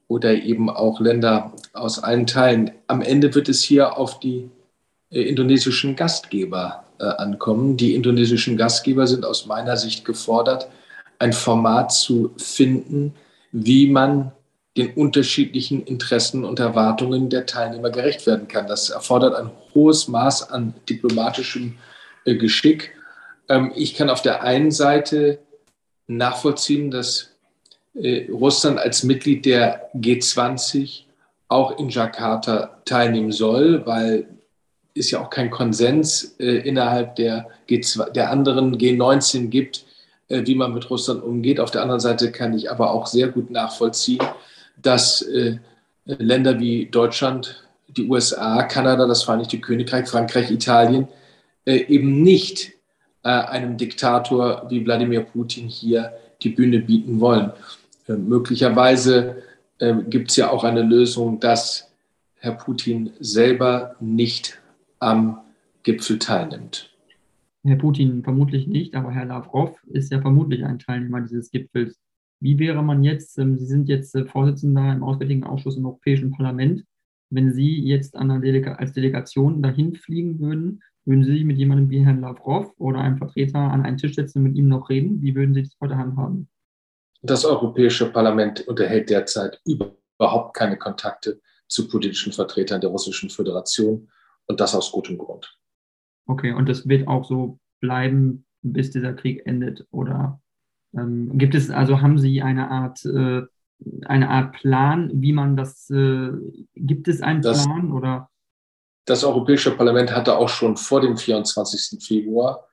oder 0.09 0.35
eben 0.35 0.71
auch 0.71 1.01
Länder 1.01 1.53
aus 1.73 1.99
allen 1.99 2.27
Teilen. 2.27 2.71
Am 2.87 3.03
Ende 3.03 3.35
wird 3.35 3.49
es 3.49 3.63
hier 3.63 3.99
auf 3.99 4.21
die 4.21 4.51
äh, 5.11 5.23
indonesischen 5.23 5.97
Gastgeber 5.97 6.83
ankommen. 6.99 7.77
Die 7.77 7.95
indonesischen 7.95 8.57
Gastgeber 8.57 9.07
sind 9.07 9.27
aus 9.27 9.45
meiner 9.45 9.77
Sicht 9.77 10.07
gefordert, 10.07 10.71
ein 11.19 11.35
Format 11.35 11.93
zu 11.93 12.33
finden, 12.39 13.13
wie 13.59 13.87
man 13.87 14.33
den 14.77 14.93
unterschiedlichen 14.93 15.83
Interessen 15.85 16.45
und 16.45 16.61
Erwartungen 16.61 17.31
der 17.31 17.47
Teilnehmer 17.47 17.89
gerecht 17.89 18.27
werden 18.27 18.49
kann. 18.49 18.67
Das 18.67 18.91
erfordert 18.91 19.35
ein 19.35 19.51
hohes 19.75 20.09
Maß 20.09 20.51
an 20.51 20.75
diplomatischem 20.89 21.79
äh, 22.27 22.35
Geschick. 22.35 22.93
Ähm, 23.49 23.73
ich 23.75 23.95
kann 23.95 24.11
auf 24.11 24.21
der 24.21 24.43
einen 24.43 24.71
Seite 24.71 25.39
nachvollziehen, 26.07 26.91
dass 26.91 27.31
äh, 27.95 28.31
Russland 28.31 28.79
als 28.79 29.03
Mitglied 29.03 29.47
der 29.47 29.89
G20 29.95 31.05
auch 31.49 31.79
in 31.79 31.89
Jakarta 31.89 32.83
teilnehmen 32.85 33.33
soll, 33.33 33.87
weil 33.87 34.29
es 34.95 35.11
ja 35.11 35.23
auch 35.23 35.31
kein 35.31 35.51
Konsens 35.51 36.37
äh, 36.39 36.59
innerhalb 36.69 37.17
der, 37.17 37.49
G2, 37.71 38.11
der 38.11 38.31
anderen 38.31 38.77
G19 38.77 39.49
gibt, 39.49 39.86
wie 40.29 40.55
man 40.55 40.75
mit 40.75 40.91
Russland 40.91 41.23
umgeht. 41.23 41.61
Auf 41.61 41.71
der 41.71 41.83
anderen 41.83 42.01
Seite 42.01 42.33
kann 42.33 42.55
ich 42.55 42.71
aber 42.71 42.91
auch 42.91 43.07
sehr 43.07 43.29
gut 43.29 43.51
nachvollziehen, 43.51 44.23
dass 44.81 45.23
äh, 45.23 45.59
Länder 46.05 46.59
wie 46.59 46.87
Deutschland, 46.87 47.65
die 47.89 48.09
USA, 48.09 48.63
Kanada, 48.65 49.07
das 49.07 49.23
Vereinigte 49.23 49.59
Königreich, 49.59 50.09
Frankreich, 50.09 50.51
Italien 50.51 51.09
äh, 51.65 51.77
eben 51.89 52.23
nicht 52.23 52.73
äh, 53.23 53.29
einem 53.29 53.77
Diktator 53.77 54.67
wie 54.69 54.85
Wladimir 54.85 55.21
Putin 55.23 55.69
hier 55.69 56.13
die 56.43 56.51
Bühne 56.51 56.81
bieten 56.81 57.21
wollen. 57.21 57.53
Äh, 58.09 58.13
möglicherweise 58.13 59.43
äh, 59.79 59.95
gibt 60.09 60.31
es 60.31 60.37
ja 60.37 60.51
auch 60.51 60.65
eine 60.65 60.83
Lösung, 60.83 61.41
dass 61.41 61.91
Herr 62.39 62.53
Putin 62.53 63.13
selber 63.19 63.97
nicht 64.01 64.59
am 65.01 65.41
Gipfel 65.83 66.19
teilnimmt. 66.19 66.91
Herr 67.67 67.77
Putin 67.77 68.23
vermutlich 68.23 68.67
nicht, 68.67 68.95
aber 68.95 69.11
Herr 69.13 69.27
Lavrov 69.27 69.79
ist 69.87 70.13
ja 70.13 70.21
vermutlich 70.21 70.65
ein 70.65 70.79
Teilnehmer 70.79 71.21
dieses 71.21 71.51
Gipfels. 71.51 71.99
Wie 72.41 72.59
wäre 72.59 72.83
man 72.83 73.03
jetzt, 73.03 73.39
ähm, 73.39 73.59
Sie 73.59 73.67
sind 73.67 73.89
jetzt 73.89 74.15
äh, 74.15 74.25
Vorsitzender 74.27 74.93
im 74.93 75.03
Auswärtigen 75.03 75.45
Ausschuss 75.45 75.77
im 75.77 75.87
Europäischen 75.87 76.31
Parlament, 76.33 76.85
wenn 77.31 77.53
Sie 77.53 77.81
jetzt 77.81 78.17
als 78.17 78.93
Delegation 78.93 79.63
dahin 79.63 79.95
fliegen 79.95 80.39
würden, 80.39 80.83
würden 81.05 81.25
Sie 81.25 81.33
sich 81.33 81.45
mit 81.45 81.57
jemandem 81.57 81.91
wie 81.91 82.05
Herrn 82.05 82.21
Lavrov 82.21 82.73
oder 82.79 83.01
einem 83.01 83.19
Vertreter 83.19 83.59
an 83.59 83.83
einen 83.83 83.97
Tisch 83.97 84.15
setzen 84.15 84.39
und 84.39 84.45
mit 84.45 84.57
ihm 84.57 84.69
noch 84.69 84.89
reden? 84.91 85.23
Wie 85.23 85.35
würden 85.35 85.55
Sie 85.55 85.63
das 85.63 85.77
heute 85.81 85.97
handhaben? 85.97 86.49
Das 87.23 87.45
Europäische 87.45 88.11
Parlament 88.13 88.67
unterhält 88.69 89.11
derzeit 89.11 89.61
überhaupt 89.65 90.57
keine 90.57 90.77
Kontakte 90.77 91.41
zu 91.69 91.89
politischen 91.89 92.33
Vertretern 92.33 92.81
der 92.81 92.91
Russischen 92.91 93.31
Föderation 93.31 94.09
und 94.47 94.61
das 94.61 94.75
aus 94.75 94.93
gutem 94.93 95.19
Grund. 95.19 95.57
Okay, 96.27 96.53
und 96.53 96.69
das 96.69 96.89
wird 96.89 97.09
auch 97.09 97.25
so 97.25 97.59
bleiben, 97.81 98.45
bis 98.63 98.91
dieser 98.91 99.13
Krieg 99.13 99.47
endet? 99.47 99.87
Oder 99.91 100.41
ähm, 100.95 101.39
gibt 101.39 101.55
es, 101.55 101.71
also 101.71 102.01
haben 102.01 102.19
Sie 102.19 102.43
eine 102.43 102.71
Art, 102.71 103.05
äh, 103.05 103.43
eine 104.07 104.29
Art 104.29 104.55
Plan, 104.55 105.11
wie 105.15 105.33
man 105.33 105.57
das, 105.57 105.89
äh, 105.91 106.31
gibt 106.75 107.09
es 107.09 107.23
einen 107.23 107.43
das, 107.43 107.65
Plan 107.65 107.93
oder? 107.93 108.31
Das 109.05 109.25
Europäische 109.25 109.77
Parlament 109.77 110.15
hatte 110.15 110.37
auch 110.37 110.49
schon 110.49 110.77
vor 110.77 111.01
dem 111.01 111.17
24. 111.17 112.03
Februar 112.03 112.67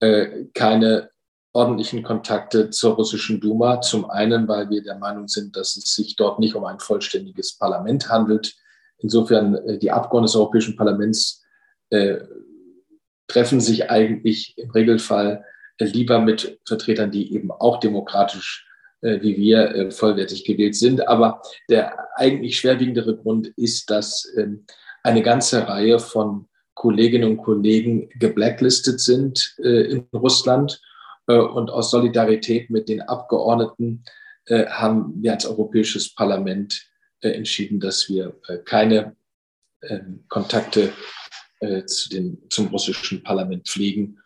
äh, 0.00 0.46
keine 0.54 1.10
ordentlichen 1.52 2.02
Kontakte 2.02 2.70
zur 2.70 2.94
russischen 2.94 3.40
Duma. 3.40 3.80
Zum 3.80 4.10
einen, 4.10 4.48
weil 4.48 4.70
wir 4.70 4.82
der 4.82 4.98
Meinung 4.98 5.28
sind, 5.28 5.56
dass 5.56 5.76
es 5.76 5.94
sich 5.94 6.16
dort 6.16 6.38
nicht 6.38 6.54
um 6.54 6.64
ein 6.64 6.80
vollständiges 6.80 7.56
Parlament 7.58 8.08
handelt. 8.08 8.56
Insofern 8.98 9.54
äh, 9.54 9.78
die 9.78 9.90
Abgeordneten 9.90 10.32
des 10.32 10.36
Europäischen 10.36 10.76
Parlaments 10.76 11.44
äh, 11.90 12.16
treffen 13.26 13.60
sich 13.60 13.90
eigentlich 13.90 14.54
im 14.56 14.70
Regelfall 14.70 15.44
lieber 15.78 16.20
mit 16.20 16.58
Vertretern, 16.66 17.10
die 17.10 17.34
eben 17.34 17.50
auch 17.50 17.80
demokratisch 17.80 18.68
äh, 19.04 19.20
wie 19.20 19.36
wir 19.36 19.74
äh, 19.74 19.90
vollwertig 19.90 20.44
gewählt 20.44 20.74
sind. 20.74 21.06
Aber 21.06 21.42
der 21.68 21.94
eigentlich 22.16 22.56
schwerwiegendere 22.56 23.14
Grund 23.16 23.48
ist, 23.48 23.90
dass 23.90 24.26
ähm, 24.38 24.64
eine 25.02 25.22
ganze 25.22 25.68
Reihe 25.68 25.98
von 25.98 26.48
Kolleginnen 26.72 27.32
und 27.32 27.36
Kollegen 27.36 28.08
geblacklistet 28.18 29.00
sind 29.00 29.56
äh, 29.62 29.82
in 29.90 30.06
Russland 30.14 30.80
und 31.26 31.70
aus 31.70 31.90
Solidarität 31.90 32.68
mit 32.68 32.90
den 32.90 33.00
Abgeordneten 33.00 34.04
haben 34.46 35.22
wir 35.22 35.32
als 35.32 35.46
Europäisches 35.46 36.14
Parlament 36.14 36.86
entschieden, 37.22 37.80
dass 37.80 38.10
wir 38.10 38.38
keine 38.66 39.16
ähm, 39.80 40.24
Kontakte 41.64 41.86
zu 41.86 42.08
den, 42.08 42.38
zum 42.50 42.66
russischen 42.68 43.22
Parlament 43.22 43.68
pflegen. 43.68 44.18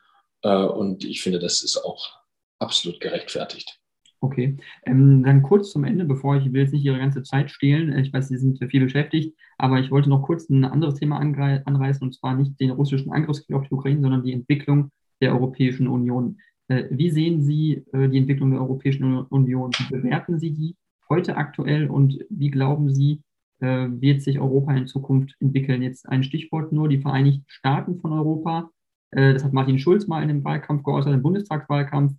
Und 0.42 1.04
ich 1.04 1.22
finde, 1.22 1.38
das 1.38 1.62
ist 1.62 1.76
auch 1.84 2.20
absolut 2.58 3.00
gerechtfertigt. 3.00 3.80
Okay, 4.20 4.56
ähm, 4.84 5.22
dann 5.22 5.42
kurz 5.42 5.70
zum 5.70 5.84
Ende, 5.84 6.04
bevor 6.04 6.36
ich 6.36 6.52
will 6.52 6.62
jetzt 6.62 6.72
nicht 6.72 6.84
Ihre 6.84 6.98
ganze 6.98 7.22
Zeit 7.22 7.52
stehlen. 7.52 7.96
Ich 7.98 8.12
weiß, 8.12 8.28
Sie 8.28 8.36
sind 8.36 8.58
viel 8.68 8.82
beschäftigt, 8.82 9.36
aber 9.58 9.78
ich 9.78 9.92
wollte 9.92 10.08
noch 10.08 10.22
kurz 10.22 10.48
ein 10.48 10.64
anderes 10.64 10.96
Thema 10.96 11.18
anreißen, 11.20 12.02
und 12.02 12.14
zwar 12.14 12.34
nicht 12.34 12.58
den 12.58 12.70
russischen 12.70 13.12
Angriffskrieg 13.12 13.56
auf 13.56 13.68
die 13.68 13.74
Ukraine, 13.74 14.00
sondern 14.00 14.24
die 14.24 14.32
Entwicklung 14.32 14.90
der 15.20 15.32
Europäischen 15.32 15.86
Union. 15.86 16.38
Äh, 16.66 16.84
wie 16.90 17.10
sehen 17.10 17.42
Sie 17.42 17.84
äh, 17.92 18.08
die 18.08 18.18
Entwicklung 18.18 18.50
der 18.50 18.60
Europäischen 18.60 19.22
Union? 19.26 19.70
Wie 19.78 19.94
bewerten 19.94 20.40
Sie 20.40 20.50
die 20.50 20.76
heute 21.08 21.36
aktuell 21.36 21.88
und 21.88 22.18
wie 22.28 22.50
glauben 22.50 22.92
Sie, 22.92 23.12
äh, 23.12 23.22
wird 23.60 24.22
sich 24.22 24.38
Europa 24.38 24.74
in 24.74 24.86
Zukunft 24.86 25.34
entwickeln? 25.40 25.82
Jetzt 25.82 26.08
ein 26.08 26.22
Stichwort 26.22 26.72
nur, 26.72 26.88
die 26.88 27.00
Vereinigten 27.00 27.44
Staaten 27.48 28.00
von 28.00 28.12
Europa. 28.12 28.70
Das 29.10 29.42
hat 29.42 29.52
Martin 29.52 29.78
Schulz 29.78 30.06
mal 30.06 30.22
in 30.22 30.28
dem 30.28 30.44
Wahlkampf 30.44 30.82
geäußert, 30.82 31.14
im 31.14 31.22
Bundestagswahlkampf 31.22 32.14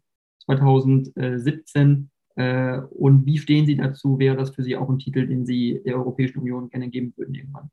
2017. 0.45 2.10
Und 2.36 3.25
wie 3.25 3.38
stehen 3.38 3.65
Sie 3.65 3.75
dazu? 3.75 4.19
Wäre 4.19 4.36
das 4.36 4.49
für 4.52 4.63
Sie 4.63 4.75
auch 4.75 4.89
ein 4.89 4.99
Titel, 4.99 5.28
den 5.28 5.45
Sie 5.45 5.82
der 5.86 5.95
Europäischen 5.95 6.39
Union 6.39 6.69
gerne 6.69 6.89
geben 6.89 7.13
würden 7.15 7.36
irgendwann? 7.36 7.69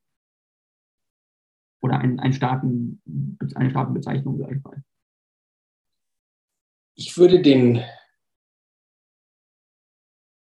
Oder 1.80 1.98
ein, 1.98 2.20
ein 2.20 2.32
Staaten, 2.32 3.00
eine 3.54 3.70
Staatenbezeichnung, 3.70 4.38
sage 4.38 4.56
ich 4.56 4.64
mal 4.64 4.82
ich 6.96 7.16
würde 7.18 7.40
den, 7.40 7.82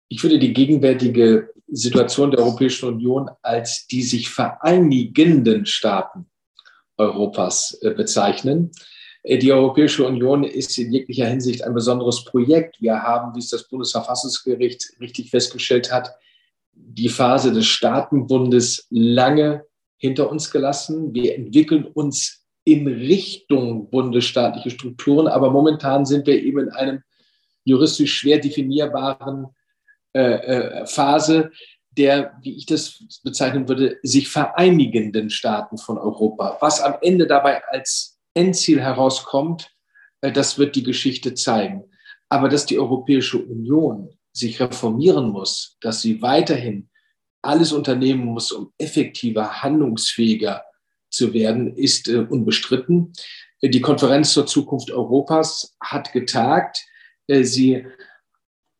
ich 0.09 0.21
würde 0.21 0.39
die 0.39 0.53
gegenwärtige 0.53 1.53
Situation 1.75 2.31
der 2.31 2.39
Europäischen 2.39 2.87
Union 2.87 3.29
als 3.41 3.87
die 3.87 4.03
sich 4.03 4.29
vereinigenden 4.29 5.65
Staaten 5.65 6.27
Europas 6.97 7.77
äh, 7.81 7.91
bezeichnen. 7.91 8.71
Äh, 9.23 9.37
die 9.37 9.51
Europäische 9.51 10.05
Union 10.05 10.43
ist 10.43 10.77
in 10.77 10.91
jeglicher 10.91 11.27
Hinsicht 11.27 11.63
ein 11.63 11.73
besonderes 11.73 12.23
Projekt. 12.25 12.81
Wir 12.81 13.01
haben, 13.01 13.35
wie 13.35 13.39
es 13.39 13.49
das 13.49 13.67
Bundesverfassungsgericht 13.67 14.93
richtig 14.99 15.31
festgestellt 15.31 15.91
hat, 15.91 16.11
die 16.73 17.09
Phase 17.09 17.51
des 17.51 17.65
Staatenbundes 17.65 18.87
lange 18.89 19.65
hinter 19.97 20.29
uns 20.29 20.51
gelassen. 20.51 21.13
Wir 21.13 21.35
entwickeln 21.35 21.85
uns 21.85 22.45
in 22.65 22.87
Richtung 22.87 23.89
bundesstaatliche 23.89 24.69
Strukturen, 24.69 25.27
aber 25.27 25.51
momentan 25.51 26.05
sind 26.05 26.27
wir 26.27 26.41
eben 26.41 26.59
in 26.59 26.69
einem 26.69 27.03
juristisch 27.65 28.13
schwer 28.17 28.39
definierbaren 28.39 29.47
äh, 30.13 30.21
äh, 30.21 30.85
Phase 30.85 31.51
der, 31.97 32.33
wie 32.41 32.55
ich 32.55 32.65
das 32.65 33.03
bezeichnen 33.23 33.67
würde, 33.67 33.99
sich 34.01 34.27
vereinigenden 34.27 35.29
Staaten 35.29 35.77
von 35.77 35.97
Europa. 35.97 36.57
Was 36.59 36.81
am 36.81 36.95
Ende 37.01 37.27
dabei 37.27 37.63
als 37.65 38.19
Endziel 38.33 38.81
herauskommt, 38.81 39.71
äh, 40.21 40.31
das 40.31 40.57
wird 40.57 40.75
die 40.75 40.83
Geschichte 40.83 41.33
zeigen. 41.33 41.83
Aber 42.29 42.49
dass 42.49 42.65
die 42.65 42.79
Europäische 42.79 43.37
Union 43.37 44.09
sich 44.31 44.59
reformieren 44.59 45.29
muss, 45.29 45.77
dass 45.81 46.01
sie 46.01 46.21
weiterhin 46.21 46.89
alles 47.43 47.71
unternehmen 47.71 48.25
muss, 48.25 48.51
um 48.51 48.73
effektiver, 48.77 49.61
handlungsfähiger 49.61 50.63
zu 51.11 51.33
werden, 51.33 51.75
ist 51.75 52.07
äh, 52.07 52.17
unbestritten. 52.17 53.13
Die 53.61 53.81
Konferenz 53.81 54.33
zur 54.33 54.47
Zukunft 54.47 54.91
Europas 54.91 55.75
hat 55.81 56.11
getagt. 56.11 56.83
Äh, 57.27 57.43
sie 57.43 57.85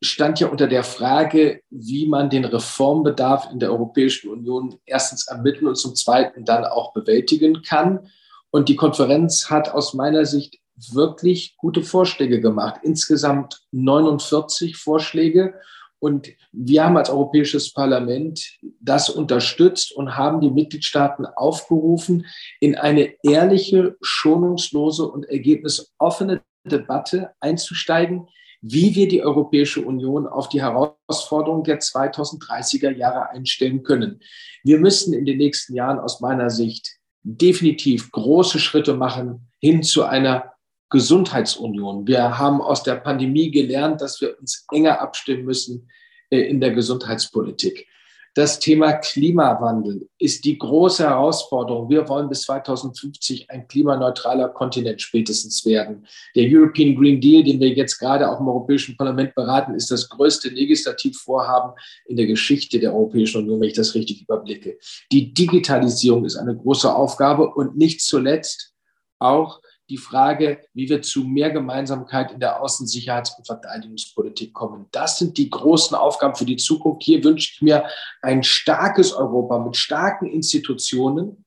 stand 0.04 0.40
ja 0.40 0.48
unter 0.48 0.66
der 0.66 0.84
Frage, 0.84 1.62
wie 1.70 2.06
man 2.06 2.30
den 2.30 2.44
Reformbedarf 2.44 3.48
in 3.50 3.58
der 3.58 3.70
Europäischen 3.70 4.30
Union 4.30 4.76
erstens 4.86 5.26
ermitteln 5.28 5.68
und 5.68 5.76
zum 5.76 5.94
Zweiten 5.94 6.44
dann 6.44 6.64
auch 6.64 6.92
bewältigen 6.92 7.62
kann. 7.62 8.08
Und 8.50 8.68
die 8.68 8.76
Konferenz 8.76 9.50
hat 9.50 9.70
aus 9.70 9.94
meiner 9.94 10.26
Sicht 10.26 10.58
wirklich 10.92 11.56
gute 11.56 11.82
Vorschläge 11.82 12.40
gemacht. 12.40 12.80
Insgesamt 12.82 13.62
49 13.72 14.76
Vorschläge. 14.76 15.54
Und 15.98 16.28
wir 16.52 16.84
haben 16.84 16.96
als 16.96 17.08
Europäisches 17.08 17.72
Parlament 17.72 18.58
das 18.80 19.08
unterstützt 19.08 19.92
und 19.92 20.16
haben 20.16 20.40
die 20.40 20.50
Mitgliedstaaten 20.50 21.24
aufgerufen, 21.24 22.26
in 22.60 22.74
eine 22.76 23.14
ehrliche, 23.22 23.96
schonungslose 24.02 25.04
und 25.04 25.24
ergebnisoffene 25.24 26.42
Debatte 26.64 27.30
einzusteigen, 27.40 28.28
wie 28.66 28.94
wir 28.94 29.06
die 29.08 29.22
Europäische 29.22 29.82
Union 29.82 30.26
auf 30.26 30.48
die 30.48 30.62
Herausforderungen 30.62 31.64
der 31.64 31.80
2030er 31.80 32.90
Jahre 32.96 33.28
einstellen 33.28 33.82
können. 33.82 34.20
Wir 34.62 34.78
müssen 34.78 35.12
in 35.12 35.26
den 35.26 35.36
nächsten 35.36 35.74
Jahren 35.74 35.98
aus 35.98 36.22
meiner 36.22 36.48
Sicht 36.48 36.96
definitiv 37.22 38.10
große 38.10 38.58
Schritte 38.58 38.94
machen 38.94 39.50
hin 39.60 39.82
zu 39.82 40.04
einer 40.04 40.54
Gesundheitsunion. 40.88 42.06
Wir 42.06 42.38
haben 42.38 42.62
aus 42.62 42.82
der 42.82 42.94
Pandemie 42.94 43.50
gelernt, 43.50 44.00
dass 44.00 44.22
wir 44.22 44.38
uns 44.40 44.64
enger 44.72 44.98
abstimmen 44.98 45.44
müssen 45.44 45.90
äh, 46.30 46.40
in 46.40 46.62
der 46.62 46.70
Gesundheitspolitik. 46.70 47.86
Das 48.34 48.58
Thema 48.58 48.94
Klimawandel 48.94 50.08
ist 50.18 50.44
die 50.44 50.58
große 50.58 51.04
Herausforderung. 51.04 51.88
Wir 51.88 52.08
wollen 52.08 52.28
bis 52.28 52.42
2050 52.42 53.48
ein 53.48 53.68
klimaneutraler 53.68 54.48
Kontinent 54.48 55.00
spätestens 55.00 55.64
werden. 55.64 56.04
Der 56.34 56.48
European 56.48 56.96
Green 56.96 57.20
Deal, 57.20 57.44
den 57.44 57.60
wir 57.60 57.68
jetzt 57.68 57.96
gerade 57.98 58.28
auch 58.28 58.40
im 58.40 58.48
Europäischen 58.48 58.96
Parlament 58.96 59.36
beraten, 59.36 59.74
ist 59.74 59.92
das 59.92 60.08
größte 60.08 60.48
Legislativvorhaben 60.48 61.74
in 62.06 62.16
der 62.16 62.26
Geschichte 62.26 62.80
der 62.80 62.92
Europäischen 62.92 63.42
Union, 63.42 63.60
wenn 63.60 63.68
ich 63.68 63.76
das 63.76 63.94
richtig 63.94 64.22
überblicke. 64.22 64.78
Die 65.12 65.32
Digitalisierung 65.32 66.24
ist 66.24 66.36
eine 66.36 66.56
große 66.56 66.92
Aufgabe 66.92 67.54
und 67.54 67.76
nicht 67.76 68.00
zuletzt 68.00 68.72
auch 69.20 69.60
die 69.90 69.98
Frage, 69.98 70.62
wie 70.72 70.88
wir 70.88 71.02
zu 71.02 71.24
mehr 71.24 71.50
Gemeinsamkeit 71.50 72.32
in 72.32 72.40
der 72.40 72.62
Außensicherheits- 72.62 73.36
und 73.36 73.46
Verteidigungspolitik 73.46 74.52
kommen. 74.54 74.86
Das 74.92 75.18
sind 75.18 75.36
die 75.36 75.50
großen 75.50 75.96
Aufgaben 75.96 76.34
für 76.34 76.46
die 76.46 76.56
Zukunft. 76.56 77.02
Hier 77.02 77.22
wünsche 77.22 77.52
ich 77.54 77.62
mir 77.62 77.84
ein 78.22 78.42
starkes 78.42 79.12
Europa 79.12 79.58
mit 79.58 79.76
starken 79.76 80.26
Institutionen. 80.26 81.44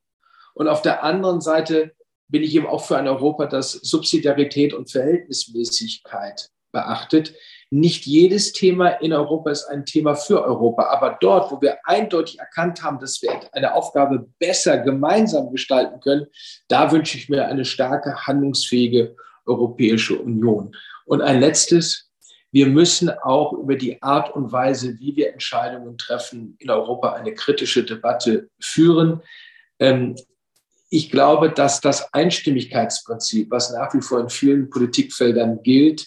Und 0.54 0.68
auf 0.68 0.82
der 0.82 1.02
anderen 1.02 1.40
Seite 1.40 1.92
bin 2.28 2.42
ich 2.42 2.54
eben 2.54 2.66
auch 2.66 2.84
für 2.84 2.96
ein 2.96 3.08
Europa, 3.08 3.46
das 3.46 3.72
Subsidiarität 3.72 4.74
und 4.74 4.90
Verhältnismäßigkeit 4.90 6.50
beachtet. 6.72 7.34
Nicht 7.70 8.06
jedes 8.06 8.52
Thema 8.52 8.88
in 8.88 9.12
Europa 9.12 9.50
ist 9.50 9.64
ein 9.64 9.84
Thema 9.84 10.14
für 10.14 10.42
Europa, 10.42 10.84
aber 10.84 11.18
dort, 11.20 11.52
wo 11.52 11.60
wir 11.60 11.76
eindeutig 11.84 12.38
erkannt 12.38 12.82
haben, 12.82 12.98
dass 12.98 13.20
wir 13.20 13.30
eine 13.52 13.74
Aufgabe 13.74 14.26
besser 14.38 14.78
gemeinsam 14.78 15.50
gestalten 15.50 16.00
können, 16.00 16.26
da 16.68 16.90
wünsche 16.90 17.18
ich 17.18 17.28
mir 17.28 17.46
eine 17.46 17.66
starke, 17.66 18.26
handlungsfähige 18.26 19.14
Europäische 19.44 20.18
Union. 20.18 20.74
Und 21.04 21.20
ein 21.20 21.40
letztes, 21.40 22.10
wir 22.52 22.66
müssen 22.68 23.10
auch 23.10 23.52
über 23.52 23.76
die 23.76 24.00
Art 24.00 24.34
und 24.34 24.50
Weise, 24.50 24.98
wie 24.98 25.14
wir 25.16 25.30
Entscheidungen 25.30 25.98
treffen, 25.98 26.56
in 26.58 26.70
Europa 26.70 27.12
eine 27.12 27.34
kritische 27.34 27.84
Debatte 27.84 28.48
führen. 28.58 29.20
Ähm, 29.78 30.16
ich 30.88 31.10
glaube, 31.10 31.50
dass 31.50 31.82
das 31.82 32.14
Einstimmigkeitsprinzip, 32.14 33.50
was 33.50 33.70
nach 33.72 33.92
wie 33.92 34.00
vor 34.00 34.20
in 34.20 34.30
vielen 34.30 34.70
Politikfeldern 34.70 35.62
gilt, 35.62 36.06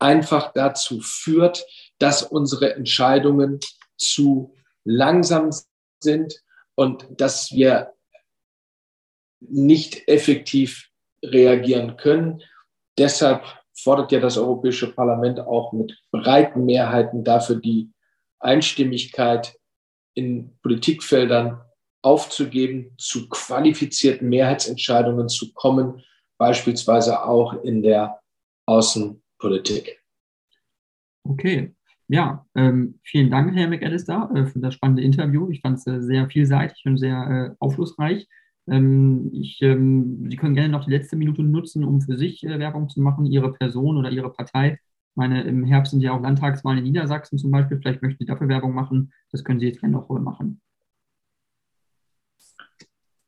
einfach 0.00 0.52
dazu 0.52 1.00
führt, 1.00 1.64
dass 1.98 2.22
unsere 2.22 2.74
Entscheidungen 2.74 3.60
zu 3.96 4.54
langsam 4.84 5.50
sind 6.02 6.42
und 6.74 7.06
dass 7.10 7.52
wir 7.52 7.92
nicht 9.40 10.08
effektiv 10.08 10.90
reagieren 11.22 11.96
können. 11.96 12.42
Deshalb 12.98 13.44
fordert 13.74 14.12
ja 14.12 14.20
das 14.20 14.36
Europäische 14.36 14.92
Parlament 14.92 15.40
auch 15.40 15.72
mit 15.72 15.98
breiten 16.10 16.64
Mehrheiten 16.64 17.24
dafür 17.24 17.56
die 17.56 17.90
Einstimmigkeit 18.38 19.54
in 20.14 20.58
Politikfeldern 20.62 21.60
aufzugeben, 22.02 22.94
zu 22.98 23.28
qualifizierten 23.28 24.28
Mehrheitsentscheidungen 24.28 25.28
zu 25.28 25.52
kommen, 25.52 26.02
beispielsweise 26.38 27.22
auch 27.22 27.62
in 27.62 27.82
der 27.82 28.20
Außen- 28.66 29.20
Politik. 29.40 30.00
Okay, 31.24 31.74
ja, 32.08 32.44
ähm, 32.54 32.98
vielen 33.04 33.30
Dank, 33.30 33.54
Herr 33.54 33.68
McAllister, 33.68 34.30
äh, 34.34 34.46
für 34.46 34.58
das 34.60 34.74
spannende 34.74 35.02
Interview. 35.02 35.48
Ich 35.50 35.60
fand 35.60 35.78
es 35.78 35.86
äh, 35.86 36.00
sehr 36.00 36.28
vielseitig 36.28 36.82
und 36.86 36.98
sehr 36.98 37.52
äh, 37.52 37.56
aufschlussreich. 37.58 38.28
Ähm, 38.68 39.30
ich, 39.32 39.60
ähm, 39.62 40.26
Sie 40.28 40.36
können 40.36 40.54
gerne 40.54 40.70
noch 40.70 40.84
die 40.84 40.90
letzte 40.90 41.16
Minute 41.16 41.42
nutzen, 41.42 41.84
um 41.84 42.00
für 42.00 42.16
sich 42.16 42.44
äh, 42.44 42.58
Werbung 42.58 42.88
zu 42.88 43.00
machen, 43.00 43.26
Ihre 43.26 43.52
Person 43.52 43.96
oder 43.96 44.10
Ihre 44.10 44.32
Partei. 44.32 44.72
Ich 44.72 45.16
meine, 45.16 45.42
im 45.42 45.64
Herbst 45.64 45.92
sind 45.92 46.00
ja 46.00 46.12
auch 46.12 46.20
Landtagswahlen 46.20 46.78
in 46.78 46.84
Niedersachsen 46.84 47.38
zum 47.38 47.50
Beispiel. 47.50 47.78
Vielleicht 47.78 48.02
möchten 48.02 48.24
Sie 48.24 48.26
dafür 48.26 48.48
Werbung 48.48 48.74
machen. 48.74 49.12
Das 49.30 49.44
können 49.44 49.60
Sie 49.60 49.66
jetzt 49.66 49.80
gerne 49.80 49.94
noch 49.94 50.08
machen. 50.08 50.60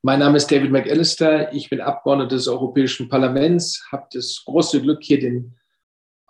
Mein 0.03 0.19
Name 0.19 0.37
ist 0.37 0.51
David 0.51 0.73
McAllister. 0.73 1.53
Ich 1.53 1.71
bin 1.71 1.81
Abgeordneter 1.81 2.35
des 2.35 2.49
Europäischen 2.49 3.09
Parlaments, 3.09 3.87
habe 3.93 4.09
das 4.13 4.43
große 4.45 4.83
Glück, 4.83 4.99
hier 5.03 5.21
den 5.21 5.55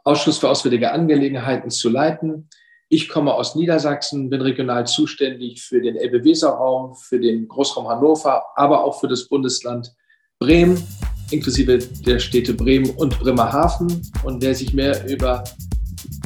Ausschuss 0.05 0.39
für 0.39 0.49
Auswärtige 0.49 0.93
Angelegenheiten 0.93 1.71
zu 1.71 1.89
leiten. 1.89 2.49
Ich 2.89 3.09
komme 3.09 3.33
aus 3.33 3.55
Niedersachsen, 3.55 4.29
bin 4.29 4.43
regional 4.43 4.87
zuständig 4.87 5.63
für 5.63 5.81
den 5.81 5.97
Elbe-Weser-Raum, 5.97 6.95
für 6.95 7.19
den 7.19 7.49
Großraum 7.49 7.89
Hannover, 7.89 8.45
aber 8.57 8.85
auch 8.85 9.01
für 9.01 9.09
das 9.09 9.29
Bundesland 9.29 9.95
Bremen, 10.39 10.83
inklusive 11.31 11.79
der 11.79 12.19
Städte 12.19 12.53
Bremen 12.53 12.91
und 12.91 13.19
Bremerhaven. 13.21 14.03
Und 14.25 14.43
wer 14.43 14.55
sich 14.55 14.75
mehr 14.75 15.09
über 15.09 15.45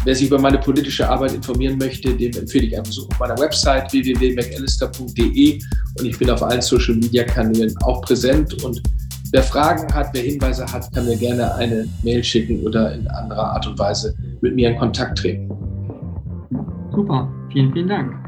Wer 0.05 0.15
sich 0.15 0.29
über 0.29 0.39
meine 0.39 0.59
politische 0.59 1.09
Arbeit 1.09 1.35
informieren 1.35 1.79
möchte, 1.79 2.15
dem 2.15 2.33
empfehle 2.33 2.67
ich 2.67 2.75
einen 2.77 2.85
Besuch 2.85 3.09
auf 3.09 3.19
meiner 3.19 3.37
Website 3.39 3.93
www.macallister.de 3.93 5.61
und 5.99 6.05
ich 6.07 6.17
bin 6.17 6.31
auf 6.31 6.45
allen 6.45 6.63
Social 6.63 6.95
Media 6.95 7.25
Kanälen 7.25 7.75
auch 7.83 8.03
präsent 8.03 8.63
und 8.63 8.81
Wer 9.33 9.43
Fragen 9.43 9.93
hat, 9.93 10.11
wer 10.13 10.23
Hinweise 10.23 10.65
hat, 10.73 10.93
kann 10.95 11.07
mir 11.07 11.17
gerne 11.17 11.55
eine 11.55 11.89
Mail 12.03 12.23
schicken 12.23 12.65
oder 12.65 12.95
in 12.95 13.07
anderer 13.09 13.53
Art 13.53 13.67
und 13.67 13.79
Weise 13.79 14.15
mit 14.41 14.55
mir 14.55 14.71
in 14.71 14.79
Kontakt 14.79 15.19
treten. 15.19 15.49
Super, 16.95 17.29
vielen, 17.53 17.73
vielen 17.73 17.89
Dank. 17.89 18.26